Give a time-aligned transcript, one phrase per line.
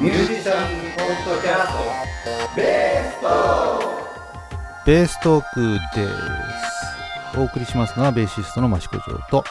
[0.00, 3.26] ミュージシャンポッドキャストベースト
[4.86, 6.06] ベーストークで
[7.34, 7.36] す。
[7.36, 9.42] お送りしますのはベーシストの益子城と。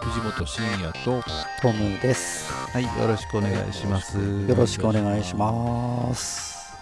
[0.00, 1.22] 藤本慎也と
[1.60, 2.50] トムです。
[2.72, 4.18] はいよろしくお願いします。
[4.18, 6.78] よろしくお願いします。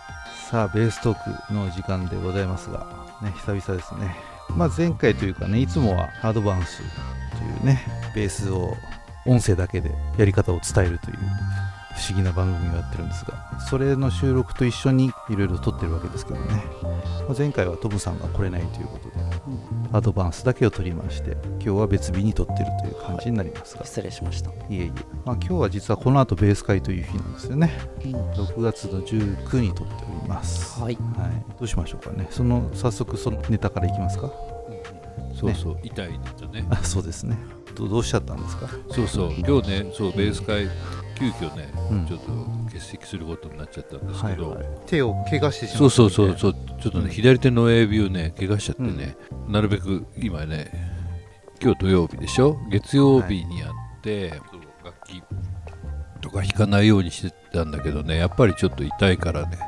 [0.49, 2.87] さあベーストークの時間でございますが
[3.21, 4.15] ね久々ですね。
[4.49, 6.87] まあ前回というかねいつもはアドバンスとい
[7.63, 7.85] うね
[8.15, 8.77] ベースを
[9.27, 11.19] 音声だけでやり方を伝えるという
[11.95, 16.63] 不思議な番組をやってるんですがそれの収録と一緒にいろいろ撮ってるわけですけどね、
[17.29, 19.15] まあ前回はトムさんが来れないということで
[19.93, 24.51] アドバンスだけを撮りまして今日は別日に撮ってるという感じになりますが、失礼しました。
[24.51, 24.91] いえいえ、
[25.25, 27.71] まあ、今日は実はこの後ベース会という日なんですよね。
[28.01, 30.81] 6月の19に撮っております。
[30.81, 30.95] はい。
[30.95, 32.27] はい、どうしましょうかね。
[32.31, 34.31] その早速そのネタからいきますか？
[35.35, 36.67] そうそう、痛いとね。
[36.71, 37.37] あそうですね。
[37.75, 38.69] どどうしちゃったんですか？
[38.91, 39.33] そうそう。
[39.37, 40.69] 今日ねそうベース会
[41.31, 42.07] 急遽ね、うん。
[42.07, 42.33] ちょっと
[42.67, 47.11] 欠席することになっちゃったんですけど、手を怪我してしまそうったそうそうそうちょっとね、うん。
[47.11, 49.17] 左手の親指をね怪我しちゃってね、
[49.49, 50.73] なるべく今ね
[51.63, 52.59] 今日土曜日でしょ？
[52.71, 54.41] 月曜日にやって、
[54.85, 55.23] 楽器
[56.21, 59.59] とか弾かないようにしてたんだけどねやっぱりちょっと痛いからね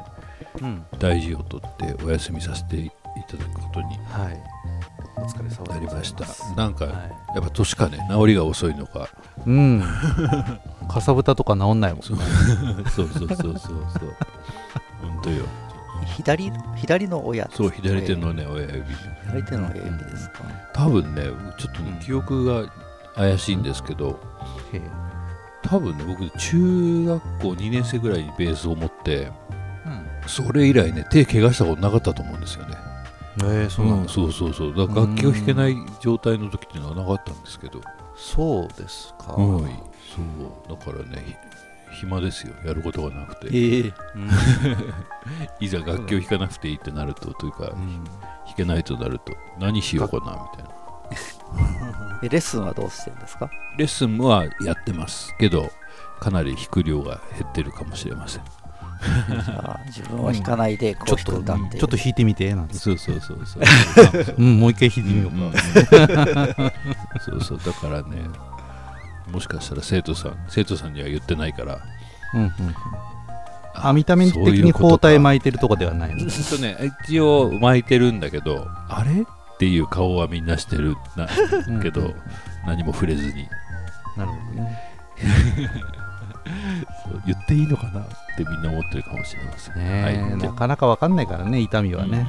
[0.60, 0.84] うん。
[0.98, 2.90] 大事をとってお休みさせてい
[3.28, 4.53] ただくことにはい
[5.16, 6.26] お疲れ様なりました。
[6.56, 6.94] なんか、はい。
[7.34, 7.98] やっぱ年かね。
[8.10, 9.08] 治りが遅いのか。
[9.46, 9.82] うん。
[10.88, 12.18] かさぶたとか治んないもんそう。
[12.90, 13.80] そうそうそうそうそう。
[15.02, 15.44] 本当よ。
[16.16, 17.48] 左左の親。
[17.52, 18.82] そう左手のね親指。
[19.26, 20.44] 左手の親指ですか。
[20.72, 21.22] 多分ね
[21.58, 22.70] ちょっとねうん記憶が
[23.14, 24.18] 怪しいんですけど
[24.72, 24.80] へえ。
[25.62, 29.30] 多分ね僕中学校2年生ぐらいにベースを持って
[29.86, 30.04] うん。
[30.26, 32.76] それ以来ね手怪我したことなかったと思うんですよね
[33.38, 34.74] えー、そうなんだ、そうそうそう。
[34.74, 37.80] だ楽器を弾けない状態の時っていうのはなかったんですけど。
[38.16, 39.72] そうですか、はい。
[40.14, 40.76] そう。
[40.78, 41.38] だからね
[41.90, 42.54] ひ暇ですよ。
[42.64, 43.48] やることがなくて。
[43.52, 43.94] ええ。
[44.14, 44.30] うん。
[45.60, 48.04] いざ楽器を弾かなくていいってなるとというかうん。
[48.46, 50.70] 弾けないとなると何しようかなみたいな。
[52.22, 53.50] レッスンはどうしてるんですか？
[53.78, 55.70] レッスンはやってますけど
[56.20, 58.42] かなり弾く量が減ってるかもしれません
[59.86, 61.78] 自分は弾かないでこうちょっと弾くんだって。
[61.78, 62.74] ちょっと弾いてみてなんて。
[62.74, 63.62] そうそうそうそう。
[64.38, 66.72] うんもう一回弾いてみようか、うん。
[67.20, 68.18] そうそうだからね
[69.30, 71.78] もしかしたら生徒さん生徒さんには言ってないから。
[72.34, 72.52] うんうん
[74.04, 76.18] た目的に包帯巻いてるとかではないの。
[76.20, 76.76] ほんとね
[77.08, 79.22] 一応巻いてるんだけどあれ？
[79.22, 81.28] っていう顔はみんなしてるな
[81.80, 82.14] けど、
[82.66, 83.48] 何も触れずに。
[84.16, 84.78] なるほどね。
[85.16, 85.24] そ
[85.62, 85.93] う
[87.26, 88.04] 言っていいのかなっ
[88.36, 89.76] てみんな思ってるかもしれません。
[89.76, 90.36] ねえはい。
[90.36, 92.26] なかなか分かんないからね痛みはね,、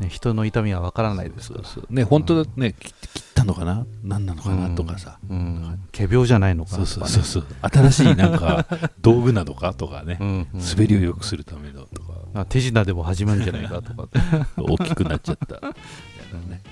[0.00, 0.04] うん。
[0.04, 1.64] ね人の痛みは分からないですから。
[1.64, 1.94] そうそう。
[1.94, 3.86] ね本当だね切切ったのかな？
[4.02, 7.90] 何なのかなとかさ、うん、仮病じゃないのかそうそうとかねそうそう。
[7.90, 8.66] 新しいなんか
[9.00, 12.12] 道具なのかとかね、うんうん滑りを良くするためのとか。
[12.34, 14.08] あ手品でも始まるんじゃないかとか。
[14.56, 15.60] 大きくなっちゃった。
[16.48, 16.62] ね。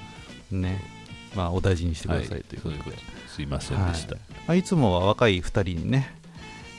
[0.50, 0.82] ね。
[1.34, 3.42] まあお大事にしてくださいということで、そういうことす。
[3.42, 6.14] いませんでした、まあ、いつもは若い2人にね、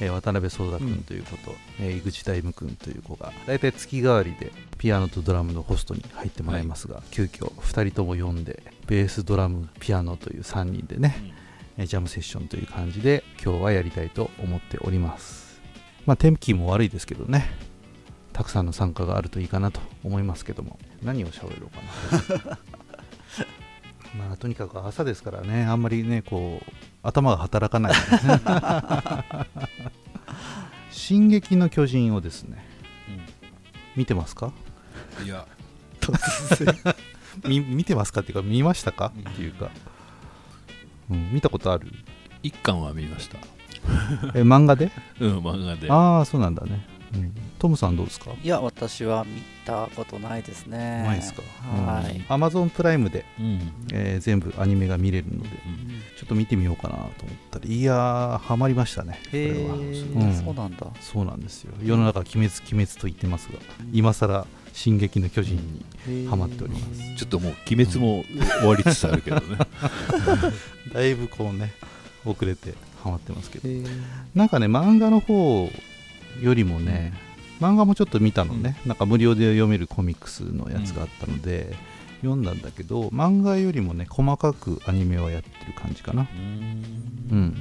[0.02, 11.16] えー渡辺壮太君という子と、えー井口大夢君という子が大体月替わりでピアノとドラムのホストに入ってもらいますが、急遽2人とも呼んでベースドラムピアノという3人でね、
[11.78, 15.62] えージャムセッションという感じで今日はやりたいと思っております。
[16.06, 17.46] まあ天気も悪いですけどね
[18.34, 22.58] たくさんの参加があるといいかなと思いますけども何を喋ろうかな
[24.18, 25.64] まあとにかく朝ですからね。
[25.64, 26.72] あんまりねこう
[27.04, 27.94] 頭が働かない、
[30.92, 32.66] 進撃の巨人をですね
[33.96, 34.52] 見てますか？
[35.24, 35.48] いや。
[37.48, 39.14] み見てますかっていうか見ましたか？
[39.18, 39.70] っていうか、
[41.10, 41.88] うん、見たことある？
[42.44, 43.38] 一巻は見ました。
[44.36, 44.92] え漫画で？
[45.20, 45.90] うん漫画で。
[45.90, 48.32] ああそうなんだね、うん、トムさんどうですか？
[48.44, 51.04] いや私は見たことないですね。
[51.04, 51.44] ないですか？
[51.62, 52.26] はい。
[52.28, 53.72] アマゾンプライムで、うん。
[53.94, 55.50] えー全部アニメが見れるので
[56.18, 57.10] ちょっと見てみようかなと思っ
[57.52, 59.76] たらいやーハマりましたねこへれは。
[59.76, 60.34] え、うん。
[60.44, 60.88] そうなんだ。
[61.02, 61.74] そうなんですよ。
[61.84, 63.60] 世の中鬼滅鬼滅と言ってますが
[63.94, 65.58] 今更進撃の巨人
[66.08, 67.16] にハマっております。
[67.18, 68.24] ちょっともう鬼滅も
[68.62, 69.58] 終わりつつあるけどね。
[70.92, 71.74] だいぶこうね
[72.26, 72.74] 遅れて
[73.04, 73.70] ハマってますけど。
[74.34, 75.70] なんかね漫画の方
[76.42, 77.14] よりもね、
[77.62, 81.76] 漫画もちょっと見たのね、なんか無料で読めるコミックスのやつがあったので、
[82.22, 86.28] 読んだんだけど漫画よりもね細かくアニメはやってる感じかな。
[87.32, 87.56] うん。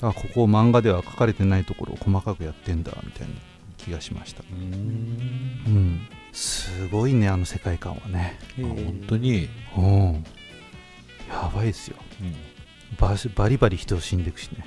[0.00, 3.34] あここ漫画では書かれてないところを細かくやってんだみたいな
[3.76, 4.42] 気がしました。
[4.50, 6.08] うん。
[6.32, 8.38] すごいねあの世界観はね。
[8.56, 10.24] 本当に、うん。
[11.28, 11.96] やばいですよ。
[12.98, 14.66] バシバリバリ人死んでくしね。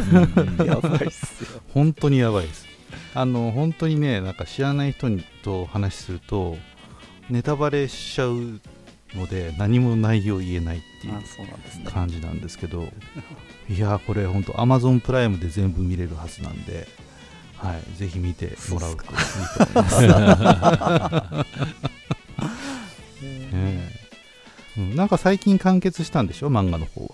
[0.64, 1.62] やばいっすよ。
[1.72, 2.73] 本当にやばいです
[3.14, 6.56] あの本当にねなんか知らない人にと話すると
[7.30, 8.60] ネタバレしちゃう
[9.14, 11.14] ので何も内容言えないっていう
[11.90, 12.88] 感じなんですけど
[13.68, 16.88] いやーこれ本当 Amazon プライムで全部見れるはずなんで、
[17.58, 19.08] はい、ぜひ見てもらうといい
[19.72, 21.54] と思います、
[23.52, 24.00] ええ
[24.76, 24.96] うん。
[24.96, 26.48] なんか最近完結したんでしょ？
[26.50, 27.10] 漫画の方は。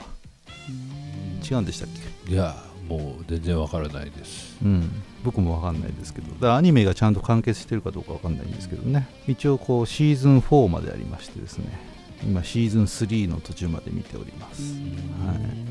[1.49, 1.89] 違うんでしたっ
[2.27, 2.33] け？
[2.33, 2.57] いや
[2.89, 4.57] もう全然わからないです。
[4.65, 4.91] うん、
[5.25, 6.35] 僕もわかんないですけど。
[6.35, 9.09] だアニメがちゃんと完結してるかどうかわかんないんですけどね。
[9.27, 11.91] 一応こうシーズン4までありましてですね。
[12.23, 14.75] 今シーズン3の途中まで見ております、
[15.25, 15.39] はい。
[15.39, 15.65] ね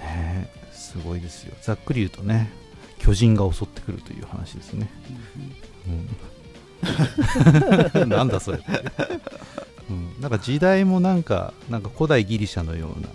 [0.00, 1.54] えすごいですよ。
[1.62, 2.50] ざっくり言うとね
[2.98, 4.90] 巨人が襲ってくるという話ですね、
[7.94, 8.60] うん、 なんだそれ、
[9.90, 13.08] うん、なんか時代もなんかなんか古代ギリシャのような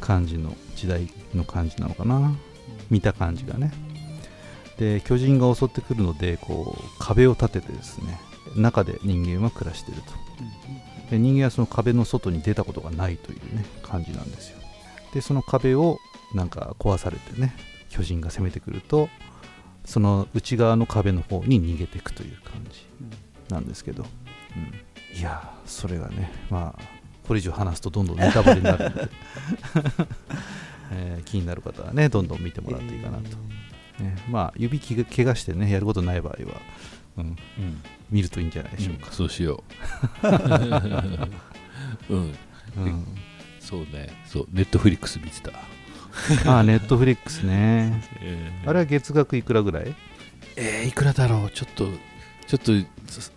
[0.00, 2.34] 感じの時代の感じなのかな。
[2.90, 3.72] 見た感じがね
[4.78, 8.18] で巨人が襲ってくるのでこう壁を立ててですね
[8.56, 10.12] 中で人間は暮らしていると。
[11.10, 14.58] で人間はその壁の外に出たことがないというね感じなんですよ。
[15.12, 15.98] でその壁を
[16.34, 17.54] なんか壊されてね
[17.88, 19.08] 巨人が攻めてくると
[19.84, 22.86] その内側の壁の方に逃げていくという感じ
[23.48, 24.04] なんですけど、
[24.56, 26.82] うん、いやーそれがねまあ
[27.26, 29.08] これ以上話すとどんどんネタバレになるので、
[30.92, 33.36] えー気になる方はねどんどん見てもらっていいかなと、
[34.00, 36.60] ね、まあ指きが怪我してねやることない場合は、
[37.18, 37.36] うん、うん
[38.10, 39.62] 見るといいんじゃないでしょうか、そうしよ
[40.22, 40.26] う。
[42.10, 42.34] うん。
[42.76, 43.06] うん。
[43.60, 44.08] そうね。
[44.26, 44.48] そう。
[44.52, 45.52] ネットフリックス見てた、
[46.50, 48.02] ああネットフリックスね。
[48.20, 49.94] えあれは月額いくらぐらい？
[50.56, 51.50] えーいくらだろう。
[51.50, 51.88] ちょっと
[52.46, 52.72] ちょっと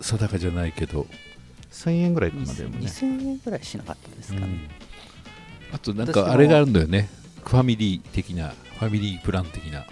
[0.00, 1.06] さ定かじゃないけど、
[1.72, 2.86] 1000円ぐらいかなでもね。
[2.86, 4.48] 2000円ぐらいしなかったですかね、
[5.72, 7.08] あとなんかあれがあるんだよね。
[7.44, 9.86] ファミリー的なファミリープラン的な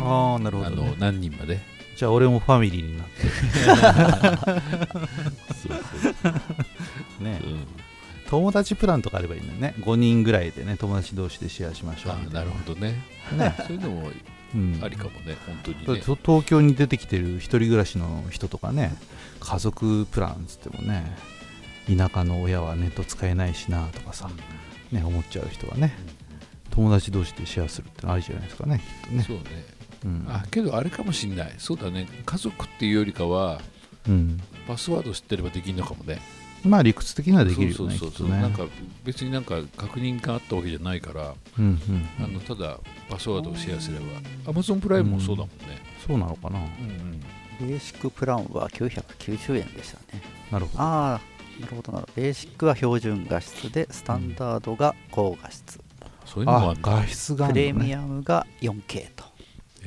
[0.00, 0.90] ああなるほあど、ね。
[0.90, 1.60] の、何人まで？
[1.96, 3.24] じゃあ俺もファミリーになって。
[7.24, 7.40] ね。
[7.42, 7.66] うん。
[8.28, 9.74] 友達プランとかあればいいのよね。
[9.78, 12.32] 5人ぐらいでね友達同士でシェアしましょう。
[12.32, 13.00] ないるほどね。
[13.36, 14.10] なね、そういうのも
[14.54, 16.02] うん、ありかもね本当にね。
[16.24, 18.94] 東京に出てきてる一人暮らしの人とかね
[19.40, 21.16] 家族プランっつってもね
[21.86, 24.30] 田舎の親はネット使えないしなとかさ、
[24.92, 25.92] ね、思っちゃう人はね
[26.70, 29.22] 友達同士でシェアするってのありじゃないですかねきっとね。
[29.24, 29.42] そうね
[30.06, 30.26] うん。
[30.28, 31.54] あけどあれかもしんない。
[31.58, 32.06] そうだね。
[32.24, 33.60] 家族っていうよりかは
[34.08, 36.20] うん、パスワード知ってればできるのかもね。
[36.64, 38.40] まあ理屈的にはできるよそうねそうそうそう、ね。
[38.40, 38.66] なんか
[39.04, 44.06] 別になんか確認があったわけじゃないから、うんうんあのただパスワードをシェアすれば。
[44.52, 46.58] Amazon プライムもそうだもんね、そうなのかな。
[46.58, 47.20] うん
[47.58, 50.22] ベーシックプランは990円でしたね。
[50.50, 50.82] なるほど。
[50.82, 51.20] ああ
[51.60, 52.22] なるほどなるほど。
[52.22, 55.80] ベーシックは標準画質でスタンダードが高画質、
[56.26, 59.24] そういうのもあある画質があプレミアムが 4K と、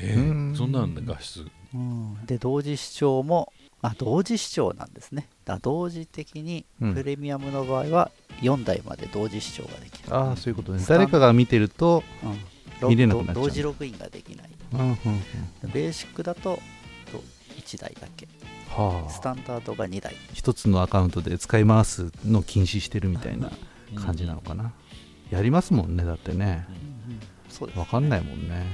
[0.01, 0.51] えうん。
[0.53, 1.45] ー、そんなんだ画質。
[1.73, 2.25] うん。
[2.25, 5.29] で同時視聴もあ同時視聴なんですね。
[5.45, 6.93] だ同時的にうん。
[6.93, 8.11] プレミアムの場合は
[8.41, 10.83] 4台まで同時視聴ができる、ああそういうことね。
[10.87, 12.39] 誰かが見てると、うん。
[12.81, 13.35] ロ見れなくなっちゃう。
[13.35, 14.49] 同時ログインができない。
[14.73, 14.89] うんうん
[15.63, 16.59] うん、ベーシックだと
[17.11, 17.23] と
[17.57, 18.27] 1台だけ。
[18.69, 19.09] はあ。
[19.09, 20.15] スタンダードが2台。
[20.33, 23.51] 一つのアカウントで使い回すのを禁止してるみたいな
[23.95, 24.73] 感じなのかな、
[25.31, 26.65] やりますもんねだってね。
[27.49, 28.65] そうですわかんないもんね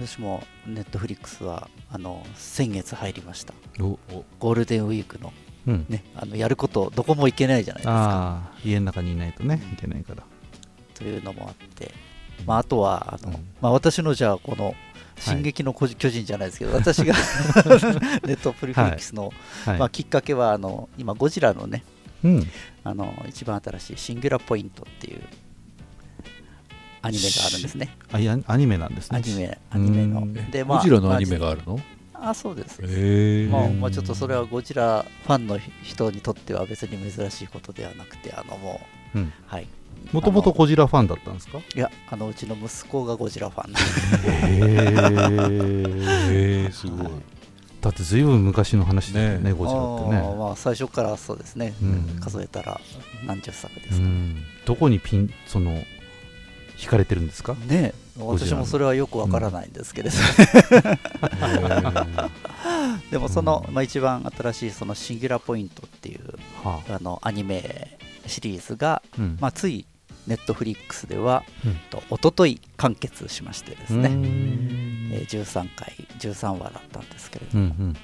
[0.00, 3.52] 私もネットフリックスはあの先月入りました。
[3.78, 3.98] お
[4.38, 5.30] ゴールデンウィークの
[5.66, 5.86] うん。
[5.90, 8.50] ねあのやることどこも行けないじゃないですか。
[8.64, 10.22] 家の中にいないとねいけないから。
[10.94, 11.92] というのもあって、
[12.46, 13.48] まあ、あとはあの、うん。
[13.60, 14.74] まあ、私のじゃあこの
[15.20, 17.12] 「進撃の巨巨人」じゃないですけど、私が
[18.24, 19.32] ネットフリックスの、
[19.66, 21.84] はい、まあ、きっかけはあの今ゴジラのね
[22.24, 22.46] うん。
[22.84, 25.20] あの一番新しい「シンギュラポイント」っていう
[27.02, 27.96] アニメがあるんですね。
[28.12, 29.18] あいやアニメなんですね。
[29.18, 30.20] アニメアニメの。
[30.20, 30.50] うん。
[30.50, 31.80] でゴジラのアニメまがあるの？
[32.14, 32.80] ああそうです。
[32.82, 38.80] へえまあ、まあちょっとそれはゴジラファンの人にとっては別に珍しいことではなくてあのも
[39.14, 39.32] ううん。
[39.46, 39.66] はい。
[40.12, 41.58] もともとゴジラファンだったんですか？
[41.58, 43.72] いやあのうちの息子がゴジラファン。
[44.46, 44.58] へ
[46.30, 47.08] えへえすごい。
[47.80, 52.20] だってずいぶん昔の話だよねねゴジラってあーねまあ最初からそうですね、うん。
[52.20, 52.78] 数えたら
[53.26, 54.42] 何十作ですか、うん。
[54.66, 55.82] どこにピンその
[56.80, 57.54] 惹かれてるんですか？
[57.66, 60.16] ね私もそれはよくわからないんですけれど、
[63.10, 66.20] でもその、まあ、一番新しいそのシンギュラポイントっていう
[66.62, 66.94] はあ。
[66.96, 69.36] あのアニメシリーズが、うん。
[69.40, 69.86] まあ、つい
[70.26, 71.74] ネットフリックスでは、うん。
[71.90, 75.10] と一昨日完結しましてですね、うん。
[75.12, 77.96] えー13回13話だったんですけれども、うんうん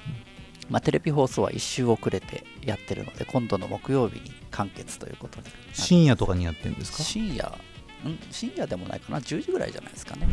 [0.69, 7.03] まあ、テレビ放送は1週遅れてやってるので今度の木曜日に完結ということで深夜とかにやってるんですか？
[7.03, 7.49] 深夜
[8.07, 9.19] ん深夜でもないかな。
[9.19, 10.27] 10時ぐらいじゃないですかね。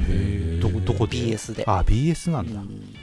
[0.61, 1.64] どこどこで？BS で。
[1.66, 2.94] あ BS なんだ、うん。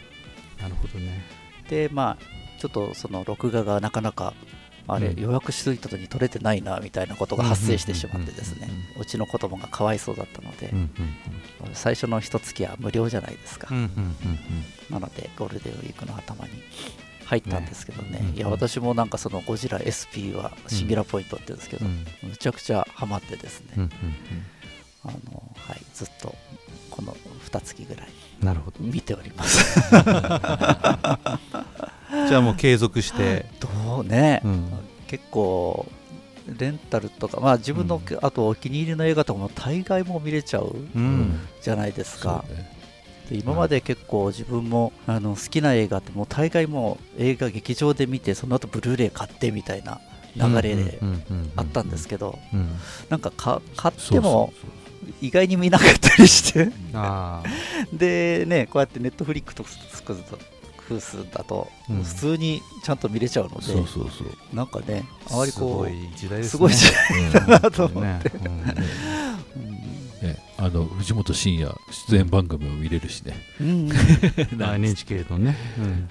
[0.62, 1.24] なるほどね。
[1.70, 4.34] でまあちょっとその録画がなかなか
[4.88, 5.22] あれ、うん。
[5.22, 8.68] 予約しといたのに撮れてないなみたいなことが発生してしまってですね。
[8.70, 10.90] うんうんうちの子供がかわいそうだったので、うんうん
[11.74, 14.16] 最初の一月は無料じゃないですか、うんうんうん
[14.90, 16.52] なのでゴールデンウィークの頭に
[17.26, 18.20] 入ったんですけどね。
[18.20, 18.20] ね。
[18.32, 23.90] うんいや私もなんかそのゴジラ SP はシンギュラポイントって言うんですけど、うんむちゃくちゃハマってですね、うんうん
[25.04, 26.36] あのはい、ずっと
[26.90, 28.08] この2月ぐらい
[28.42, 28.78] うんなるほど。
[28.80, 29.90] 見ております。
[29.92, 34.66] じゃあもう継続して、どうね、うん。
[35.08, 35.86] 結構
[36.48, 38.18] レンタルとかまあ自分の、うん。
[38.22, 41.40] あとお気に入りの映画とかも大概もう見れちゃううん。
[41.62, 42.72] じゃないですか、そうね。
[43.30, 50.02] で今まで結構自分もあの好きな映画ってもう大概もう映画劇場で見てその後ブルーレイ買ってみたいな
[50.36, 51.00] 流れで
[51.56, 52.70] あったんですけどうん。
[53.10, 54.72] なんかか買っそうそうてもそう
[55.22, 56.72] 意外に見なかったりして。
[56.94, 57.44] あ
[57.94, 59.54] でねこうやってネットフリック
[61.00, 62.04] スだとうん。
[62.04, 64.56] 普通にちゃんと見れちゃうので、そうそうそう。
[64.56, 68.52] なんかねあまりこすごい時代ですごい時代だなと思って、ねうん。
[68.52, 69.31] う
[70.22, 71.74] ねあの藤本慎也
[72.08, 73.90] 出演番組も見れるしね、んうん。
[74.58, 75.58] まあ NHK のね、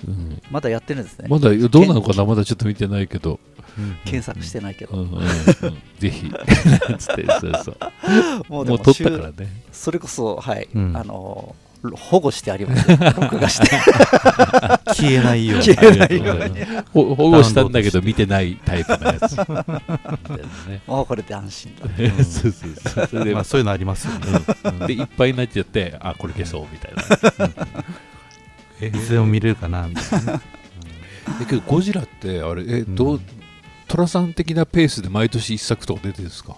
[0.07, 0.43] うん。
[0.50, 1.26] まだやってるんですね。
[1.29, 3.38] まだどうなのかなまだちょっと見てないけど、
[4.05, 5.23] 検索してないけど、うんうんうん。
[5.99, 6.31] ぜひ。
[6.99, 7.76] つってそうそう
[8.49, 9.62] もうでももう撮ったからね。
[9.73, 10.97] それこそはい、うん。
[10.97, 11.55] あの
[11.96, 12.88] 保護してあります。
[13.20, 13.68] 録画して。
[14.94, 15.64] 消えないように。
[15.64, 16.56] 消えないように。
[16.92, 19.37] ほ保護したんだけど見てないタイプのやつ。
[20.68, 20.82] ね。
[20.87, 21.87] もうこれで安心だ。
[21.87, 21.90] ん
[22.25, 23.06] そうそうそう。
[23.08, 24.20] それで,、まあそういうのありますよね、
[24.64, 24.78] うん。
[24.87, 27.02] でいっぱいになっちゃってあこれ消そうみたいな、
[28.80, 30.40] えいつでも見れるかなみたいな、
[31.40, 33.20] えけどゴジラってあれえどう
[33.88, 36.56] 寅さん的なペースで毎年一作とか出てるんですか？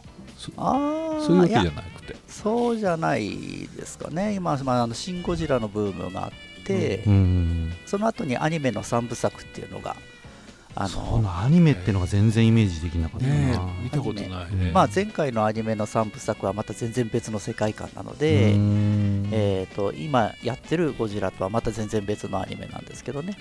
[0.56, 1.82] ああそういうわけじゃやな
[2.12, 2.32] くて。
[2.32, 4.34] そうじゃないですかね。
[4.34, 6.30] 今、まあ、あのシン・ゴジラのブームがあっ
[6.64, 9.96] て、うん、その後にアニメの3部作っていうのが
[10.74, 14.70] あそののアニメってのが全然イメージできなかったな、ねえ見たことないね。
[14.72, 19.28] まあ、前回のアニメの3部作はまた全然別の世界観なので、うん。
[19.32, 23.36] えー、と今やってるゴジラとはまた全然別のアニメなんですけどね。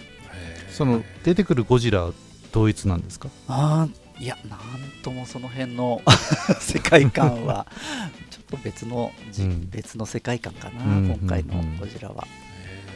[0.69, 2.13] その出てくるゴジラは
[2.51, 3.29] 同一なんですか？
[3.47, 4.59] あーいやなん
[5.01, 6.01] ともその辺の
[6.61, 7.65] 世界観は
[8.51, 9.69] と別のじ、うん。
[9.71, 12.27] 別の世界観かな、うん今回のうんゴジラは、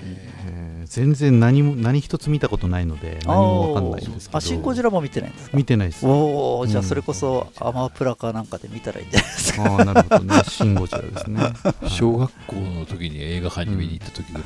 [0.03, 0.87] えー。
[0.87, 4.37] 全然何も何一つ見たことないので何もわかんないんですけど。
[4.37, 5.57] あシン・ゴジラも見てないんですか？
[5.57, 6.05] 見てないです。
[6.05, 6.87] おおじゃあうん。
[6.87, 9.63] それこそアマプラかなんかで見たらいいんじゃないですか？
[9.63, 10.43] ああなるほどね。
[10.47, 11.41] シン・ゴジラですね。
[11.89, 14.45] 小学校の時に映画館に見に行った時ぐら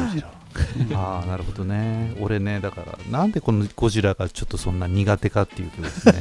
[0.00, 0.28] のゴジラ。
[0.94, 2.14] ああなるほどね。
[2.18, 6.14] 俺ねだからなんでこのゴジラがちょっとそんな苦手かっていうとですね。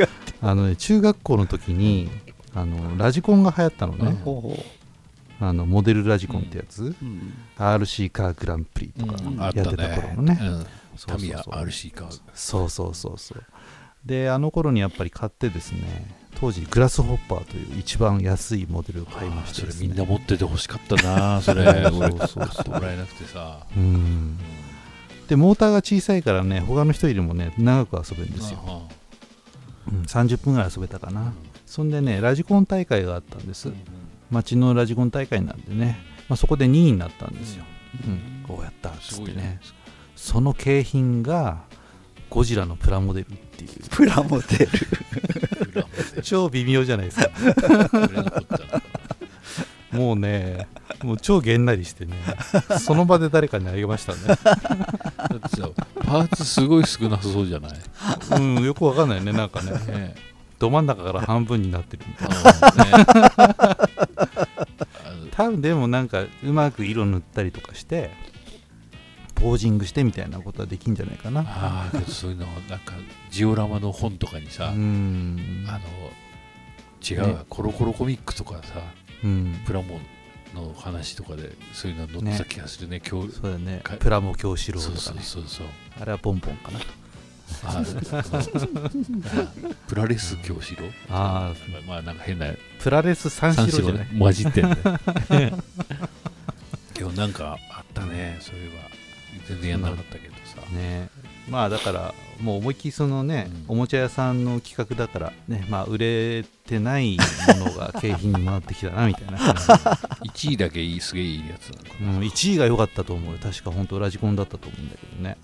[0.42, 2.10] あのね中学校の時に
[2.54, 4.16] あのラジコンが流行ったのね、
[5.40, 9.36] あのモデルラジコンってやつ、う、うん、RC カーグランプリとかうん。
[9.36, 10.38] やってた頃のね、
[11.06, 12.20] タミヤ RC カー。
[12.34, 13.44] そうそうそうそう。
[14.04, 15.80] であの頃にやっぱり買ってですね
[16.40, 19.72] 当時グラスホッパーという一番安いモデルを買いましてね。
[19.80, 21.64] みんな持っててほしかったな それ。
[21.64, 24.38] そう俺そうそうもらえなくてさうん。
[25.28, 28.88] でモーターが小さいからね他の人よりもね長く遊べるんですよ、あ
[29.92, 31.34] うん、30分ぐらい遊べたかな、
[31.68, 33.68] そんでねラジコン大会があったんです。
[33.68, 33.72] あ
[34.30, 35.98] 町のラジコン大会なんでね、
[36.28, 37.64] まあ、そこで2位になったんですよ、
[38.06, 38.44] うん。
[38.46, 39.34] こうやったっつすってね。
[39.34, 39.60] ごいね
[40.16, 41.62] その景品が
[42.30, 43.70] ゴジラのプラモデルっていう。
[43.90, 44.66] プラモデ
[46.14, 46.22] ル。
[46.22, 47.30] 超微妙じゃないですか。
[49.92, 50.68] もうね
[51.02, 52.14] もう超げんなりしてね。
[52.80, 54.20] その場で誰かにあげましたね。
[54.26, 54.38] だっ
[55.50, 55.70] てさ
[56.02, 57.72] パーツすごい少なさそうじゃない？
[58.32, 59.72] うんよくわかんないねなんかね。
[59.72, 60.14] ね
[60.58, 62.36] ど真ん中から半分になってるみたいな。
[62.84, 63.78] ね。
[65.32, 68.10] 多分でもなんかうまく色塗ったりとかして
[69.36, 71.42] ポージングしてみたいなことはできんじゃないかな。
[71.46, 72.94] ああそういうのなんか
[73.30, 75.64] ジオラマの本とかにさ、うん。
[75.68, 75.78] あの
[77.08, 77.44] 違うわ、ね。
[77.48, 78.82] コロコロコミックとかさ
[79.22, 79.60] うん。
[79.64, 80.00] プラモ
[80.54, 83.00] の話とかでそういうの載ってた気がするね。
[83.08, 83.80] 今日そうだね。
[83.84, 84.98] かプラモ教師郎とかね。
[84.98, 85.66] そうそうそう。
[86.00, 86.80] あれはポンポンかな
[89.88, 90.84] プラレス教師郎？
[91.10, 91.52] あ
[91.86, 92.46] まあなんか変な
[92.80, 94.06] プラレス三四郎じゃない？
[94.18, 94.76] 混じってんね。
[96.98, 98.38] 今日なんかあったね。
[98.40, 98.88] そういえば。
[99.48, 100.60] 全然やんなかったけどさ。
[100.72, 101.07] ね
[101.50, 103.72] まあだからもう思いっきりそのね、うん。
[103.72, 107.16] おもちゃ屋さんの企画だからねまあ売れてない
[107.58, 109.38] ものが景品に回ってきたなみたいな、
[110.24, 113.38] 1位だけいいすげえいいやつなのかうん、1位が良かったと思うよ。
[113.42, 115.36] 確か本当ラジコンだったと思うんだけどね。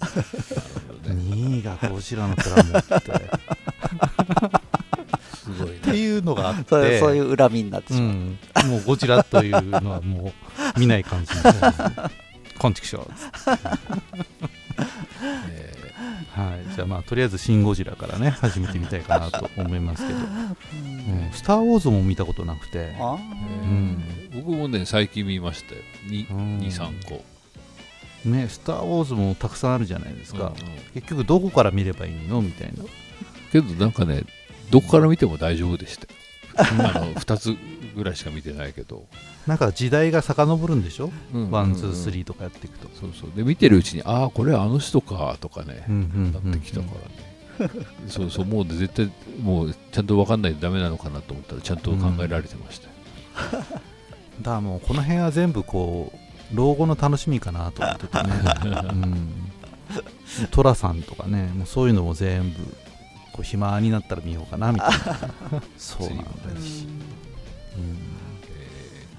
[1.09, 3.65] な2位がゴジラのプラモって。
[5.45, 6.65] すごいってねいうのがあって。
[6.69, 8.39] そういうそういう恨みになってしまう、うん、
[8.71, 10.33] もうゴジラというのはも
[10.77, 11.75] う見ない感じになる
[12.59, 14.24] コンチクショー
[16.95, 22.95] まあとりあえず「シン・ゴジラ」からね始めてみたいかなと思いますけど「う んスター・ウォーズ」も見たことなくて。
[23.01, 23.17] あう
[23.67, 24.03] ん。
[24.35, 25.81] 僕もね最近見ましたよ。
[26.31, 26.59] うん。
[26.61, 27.25] 23個
[28.29, 30.75] ね「スター・ウォーズ」もたくさんあるじゃないですか、うんうん。
[30.95, 32.41] 結局どこから見ればいいの？
[32.43, 32.85] みたいな。
[33.51, 34.23] けどなんかね
[34.71, 36.09] どこから見ても大丈夫でしたよ
[36.57, 37.55] あの2つ
[37.95, 39.07] ぐらいしか見てないけど、
[39.47, 41.51] なんか時代が遡るんでしょ、うん。
[41.51, 43.31] ワンツースリーとかやっていくと、そうそう。
[43.37, 47.35] で見てるうちにああこれあの人かとかね、うんうんうんなってきたからね。
[48.09, 52.89] そうそうもう絶対もうちゃんと分かんないとダメなのかなと思ったらちゃんと考えられてました。
[52.89, 52.93] よ、
[54.41, 56.13] だからもうこの辺は全部こ
[56.53, 58.31] う老後の楽しみかなと思っててね、
[58.93, 59.29] うん、
[60.51, 62.77] 寅さんとかねもうそういうのも全部
[63.35, 64.97] こう暇になったら見ようかなみたいな。
[65.77, 66.19] そうなん
[66.55, 68.57] です、え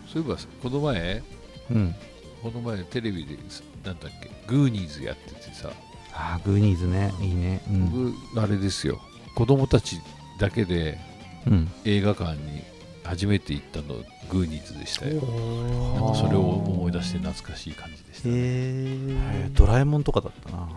[0.08, 1.22] ーそういえばこの前
[1.70, 1.78] うん。
[1.78, 1.96] うん、
[2.42, 3.38] この前テレビで
[3.84, 5.70] なんだっけグーニーズやっててさ。
[6.14, 7.14] あーグーニーズね。
[7.20, 7.62] いいね。
[7.70, 9.02] うん、僕あれですよ。
[9.36, 10.00] 子供たち
[10.40, 10.98] だけで
[11.46, 12.64] うん、映画館に
[13.04, 15.22] 初めて行ったのグーニーズでしたよ。
[15.22, 20.70] なんあかそれを思い出して懐かしい感じでした、へね、ええードラえもんとかだったな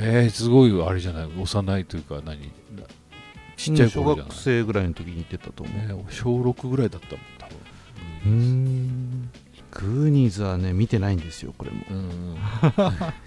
[0.00, 2.50] えー、すごいあれじゃない幼いというか何？
[3.56, 4.32] ちっちゃい頃じゃない？
[4.32, 7.56] 小学、生ぐらいの時に行ってたと思う、ね、小6ぐらいだったもん多分。
[8.26, 9.30] うーん。
[9.70, 11.78] グーニーズはね見てないんですよこれも。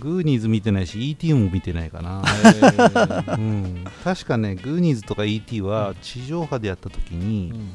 [0.00, 2.30] グーニーズ見てないし ET も見てないかなえ。
[2.48, 7.68] ーうん、確かね、グーニーズとか ET は地上波でやった時に、うん。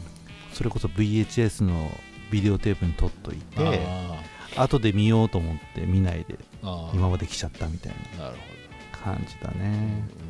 [0.51, 1.91] それこそ VHS の
[2.32, 4.20] ビデオテープに撮っといて、あ
[4.55, 6.38] 後で見ようと思って見ないで、
[6.93, 8.31] 今まで来ちゃったみたいな
[8.91, 9.59] 感じだね。
[9.59, 10.25] うんうん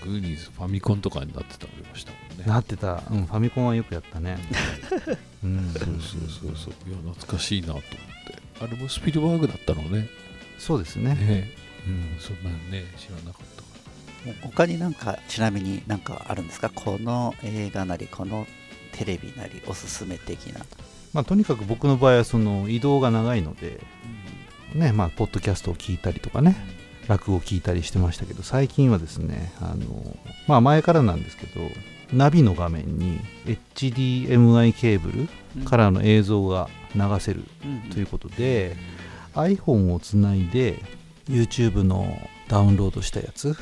[0.00, 2.44] グーニーズファミコンとかになってたりましたもんね。
[2.46, 4.38] なってた、うん、ファミコンはよくやったね。
[5.42, 6.88] うん、そうそうそうそう。
[6.88, 7.92] いや懐かしいなと思って。
[8.60, 10.06] あれもスピルバーグだったのね。
[10.56, 11.16] そうですね。
[11.16, 11.50] ね。
[11.84, 12.16] うん。
[12.20, 14.32] そんなんね知らなかった。
[14.34, 16.70] か他になんかちなみになんかあるんですか？
[16.72, 18.46] この映画なりこの
[18.92, 20.64] テレビなりおすすめ的な、
[21.12, 23.80] まあ、とにかく僕の場合はその移動が長いので、
[24.74, 26.56] ねまあ、ポッドキャストを聞いたりとかね、
[27.08, 30.16] 落語を聞いたりしてましたけど最近はですねあの、
[30.46, 31.62] まあ、前からなんですけど
[32.12, 33.18] ナビの画面に
[33.74, 37.90] HDMI ケーブルからの映像が流せるうん。
[37.90, 38.76] ということで
[39.34, 40.82] iPhone をつないで
[41.28, 42.16] YouTube の
[42.48, 43.54] ダウンロードしたやつ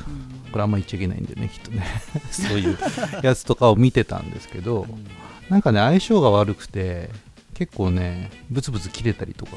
[0.52, 1.84] これあんま言っちゃいけないんでねきっとね。
[2.30, 2.78] そういう
[3.22, 4.86] やつとかを見てたんですけど
[5.48, 7.10] なんかね相性が悪くて
[7.56, 9.52] 結構ねブツブツ切れたりとか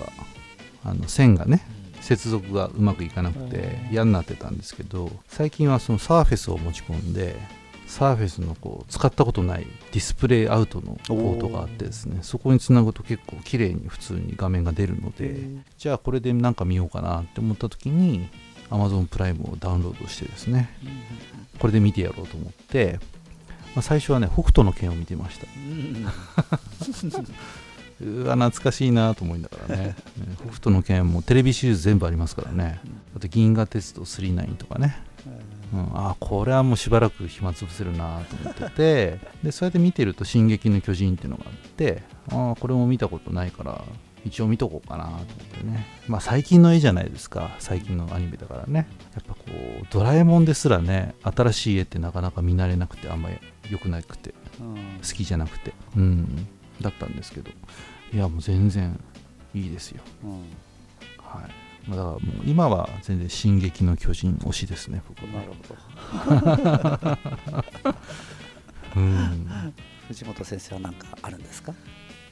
[0.86, 1.62] あの線がね
[2.00, 7.36] 接続がうまくいかなくて嫌になってたんですけど最近はそのサーフェスを持ち込んで
[7.88, 15.42] サーフェスのこう使ったことないディスプレイアウトのポートがあってですねそこにつなぐと結構綺麗に普通に画面が出るので
[15.78, 18.30] じゃあこれでなんか見ようかなって思った時に
[18.70, 20.70] Amazon プライムをダウンロードしてですね
[21.58, 23.00] これで見てやろうと思って、
[23.76, 25.48] まあ、最初はね北斗の拳を見てました
[28.02, 29.84] うわ懐かしいなと思いながらね。
[29.88, 29.96] ね
[30.46, 32.80] 北斗の拳もテレビシリーズ全部ありますからね。
[33.16, 34.96] あと銀河鉄道999とかね、
[35.74, 39.20] うん、あこれはもうしばらく暇つぶせるなと思ってて。
[39.44, 43.84] でそうやって見てると「進撃の巨人」っていうのがあってあこれも見たことないから
[44.26, 45.26] 一応見とこうかなと思っ
[45.60, 45.86] てね。
[46.08, 47.56] まあ最近の絵じゃないですか。
[47.60, 48.88] 最近のアニメだからね。
[49.14, 53.38] やっぱこうドラえもんですらね新しい絵ってなかなか見慣れなくてあんまり
[53.70, 55.74] 良くなくて好きじゃなくて。
[55.98, 56.48] うん。
[56.82, 57.52] だったんですけど
[58.14, 59.00] いやもう全然
[59.54, 60.02] いいですよ。
[61.18, 61.90] はい。
[61.90, 65.52] まあだからもう今は全然「進撃の巨人」推しですね僕なはる
[67.08, 67.18] ほ
[68.96, 69.00] ど。
[69.00, 69.74] うん。
[70.08, 71.74] 藤本先生は何かあるんですか？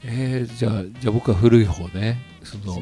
[0.04, 2.20] えー、じゃあじゃあ僕は古い方ね。
[2.42, 2.78] その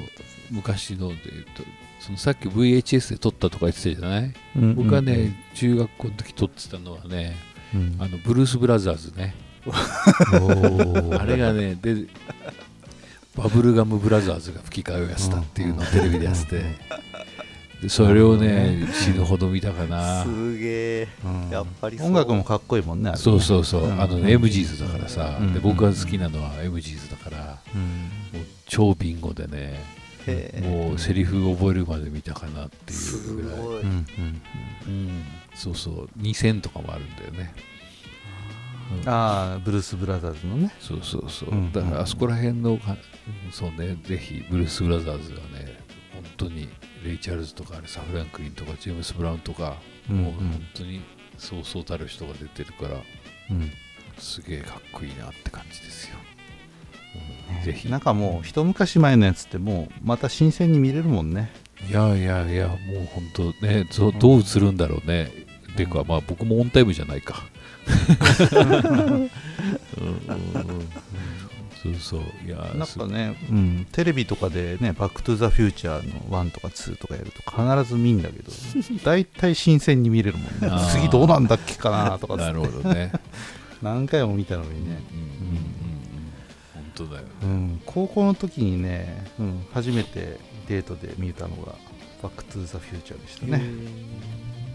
[0.51, 1.63] 昔ので言うと
[2.01, 7.37] そのさっき VHS で撮ったとか言ってたじゃない、うん僕はね、中学校の時撮ってたのはね
[7.75, 7.97] うん。
[7.99, 9.35] あのブルース・ブラザーズね。
[11.19, 12.07] あれがねで
[13.37, 16.63] バブルガム・ブラザーズが吹き替えをやってたっていうのをテレビでやってて。
[17.83, 20.25] でそれをね死ぬほど見たかな。
[20.25, 21.09] すげえ。
[21.23, 21.51] うん。
[21.51, 23.23] やっぱり音楽もかっこいいもんねあれね。
[23.23, 24.01] そうそうそう、うん。
[24.01, 25.53] あのね M ジーズだからさ、うん。
[25.53, 27.83] で僕が好きなのは M ジーズだからうん。
[28.33, 29.85] もう超ビンゴでね
[30.63, 33.81] もうセリフ覚えるまで見たかなっていすうぐらい、ごい。
[33.83, 34.07] うんうん。
[34.87, 36.09] うん、そうそう。
[36.19, 40.73] 2000とかもあるんだよね、うんああブルース・ブラザーズのね。
[40.81, 41.73] そうそうそう、うん。
[41.73, 42.97] だからあそこら辺のか、
[43.47, 45.79] うんそうねぜひブルース・ブラザーズはね
[46.13, 46.69] 本当に
[47.05, 49.77] レイ・チャールズとかサ・フランクリンとかジェームス・ブラウンとか、
[50.11, 51.03] うんもう本当に
[51.37, 52.97] そうそうたる人が出てるから
[53.51, 53.71] うん。
[54.19, 56.17] すげえかっこいいなって感じですよ、
[57.59, 57.89] うんぜひ。
[57.91, 61.51] なんかもう一昔前のやつってもうまた新鮮に見れるもんね。
[61.91, 62.77] いやいやいやもう
[63.13, 65.31] 本当ねどどう映るんだろうね、
[65.73, 67.45] っていうかまあ僕もオンタイムじゃないか。
[68.57, 69.31] うんうん
[69.99, 70.89] うん
[71.95, 72.47] そうそう。
[72.47, 78.51] いやなんかね、うん、テレビとかでね「バック・トゥ・ザ・フューチャー」の1とか2とかやると必ず見んだけど
[79.05, 80.51] 大体新鮮に見れるもんね。
[80.93, 83.13] 次どうなんだっけかなとかなるほどね。
[83.83, 85.67] 何回も見たのにね、うんうんうんうん。
[86.75, 87.27] 本当だよ。
[87.43, 91.75] うん、高校の時にね、うん、初めてデートで見たのが
[92.23, 93.63] 「バック・トゥ・ザ・フューチャー」でしたね、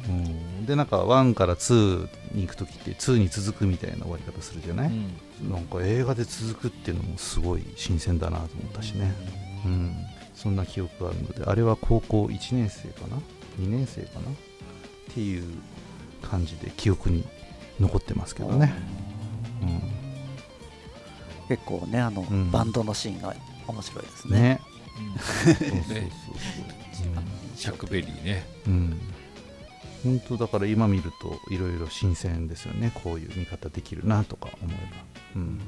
[0.08, 4.92] うん、でなんか1から2に行く時って2に続くみたいな終わり方するじゃない、
[5.50, 9.14] なんか映画で続くっていうのもすごい新鮮だなと思ったしね、
[9.66, 9.96] うん、
[10.34, 13.18] そんな記憶があるのであれは高校1年生かな
[13.60, 14.32] ？2年生かな？
[14.32, 15.44] っていう
[16.22, 17.26] 感じで記憶に
[17.80, 18.74] 残ってますけどね、
[21.48, 22.50] 結構ねあの、ん。
[22.52, 23.36] バンドのシーンが
[23.68, 24.42] 面白いですうん、ね。
[24.42, 24.62] ね。
[25.00, 25.20] うん。
[25.20, 26.12] そうそうそうね
[27.56, 28.46] シャックベリーね。
[28.68, 29.00] うん
[30.04, 32.92] 本当だから今見るといろいろ新鮮ですよね。
[33.04, 34.80] こういう見方できるなとか思えば、
[35.36, 35.60] うん、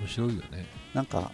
[0.00, 0.66] 面白いよね。
[0.94, 1.30] なんか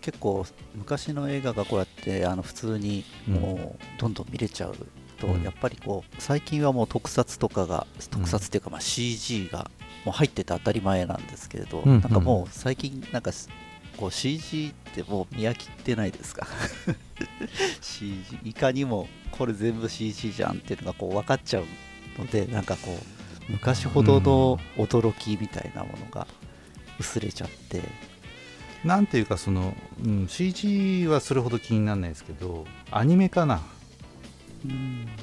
[0.00, 4.76] 結構昔の映画がこうやってあの普通にもうどんどん見れちゃう
[5.18, 5.42] と、うん。
[5.42, 9.70] やっぱりこう最近はもう特撮とかが特撮っていうかまあ CG が
[10.04, 12.00] もう入ってて当たり前なんですけれど、うん。
[12.00, 13.30] なんかもう最近なんか
[13.96, 16.46] こう CG ってもう見飽きてないですか？
[17.80, 21.64] CG いかにもこれ全部 CG じゃんっていうのがこう分かっちゃう
[22.18, 22.98] のでなんかこ
[23.48, 26.26] う昔ほどの驚きみたいなものが
[26.98, 27.82] 薄れちゃって、
[28.84, 29.74] なんていうかその、
[30.04, 33.60] うん、CG はそれほど気にならないですけどアニメかな？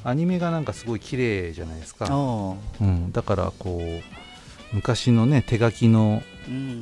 [0.03, 2.56] アニメがなんかすごい綺麗じゃないですか、あ。
[2.82, 6.23] うん、だからこう昔のね手書きの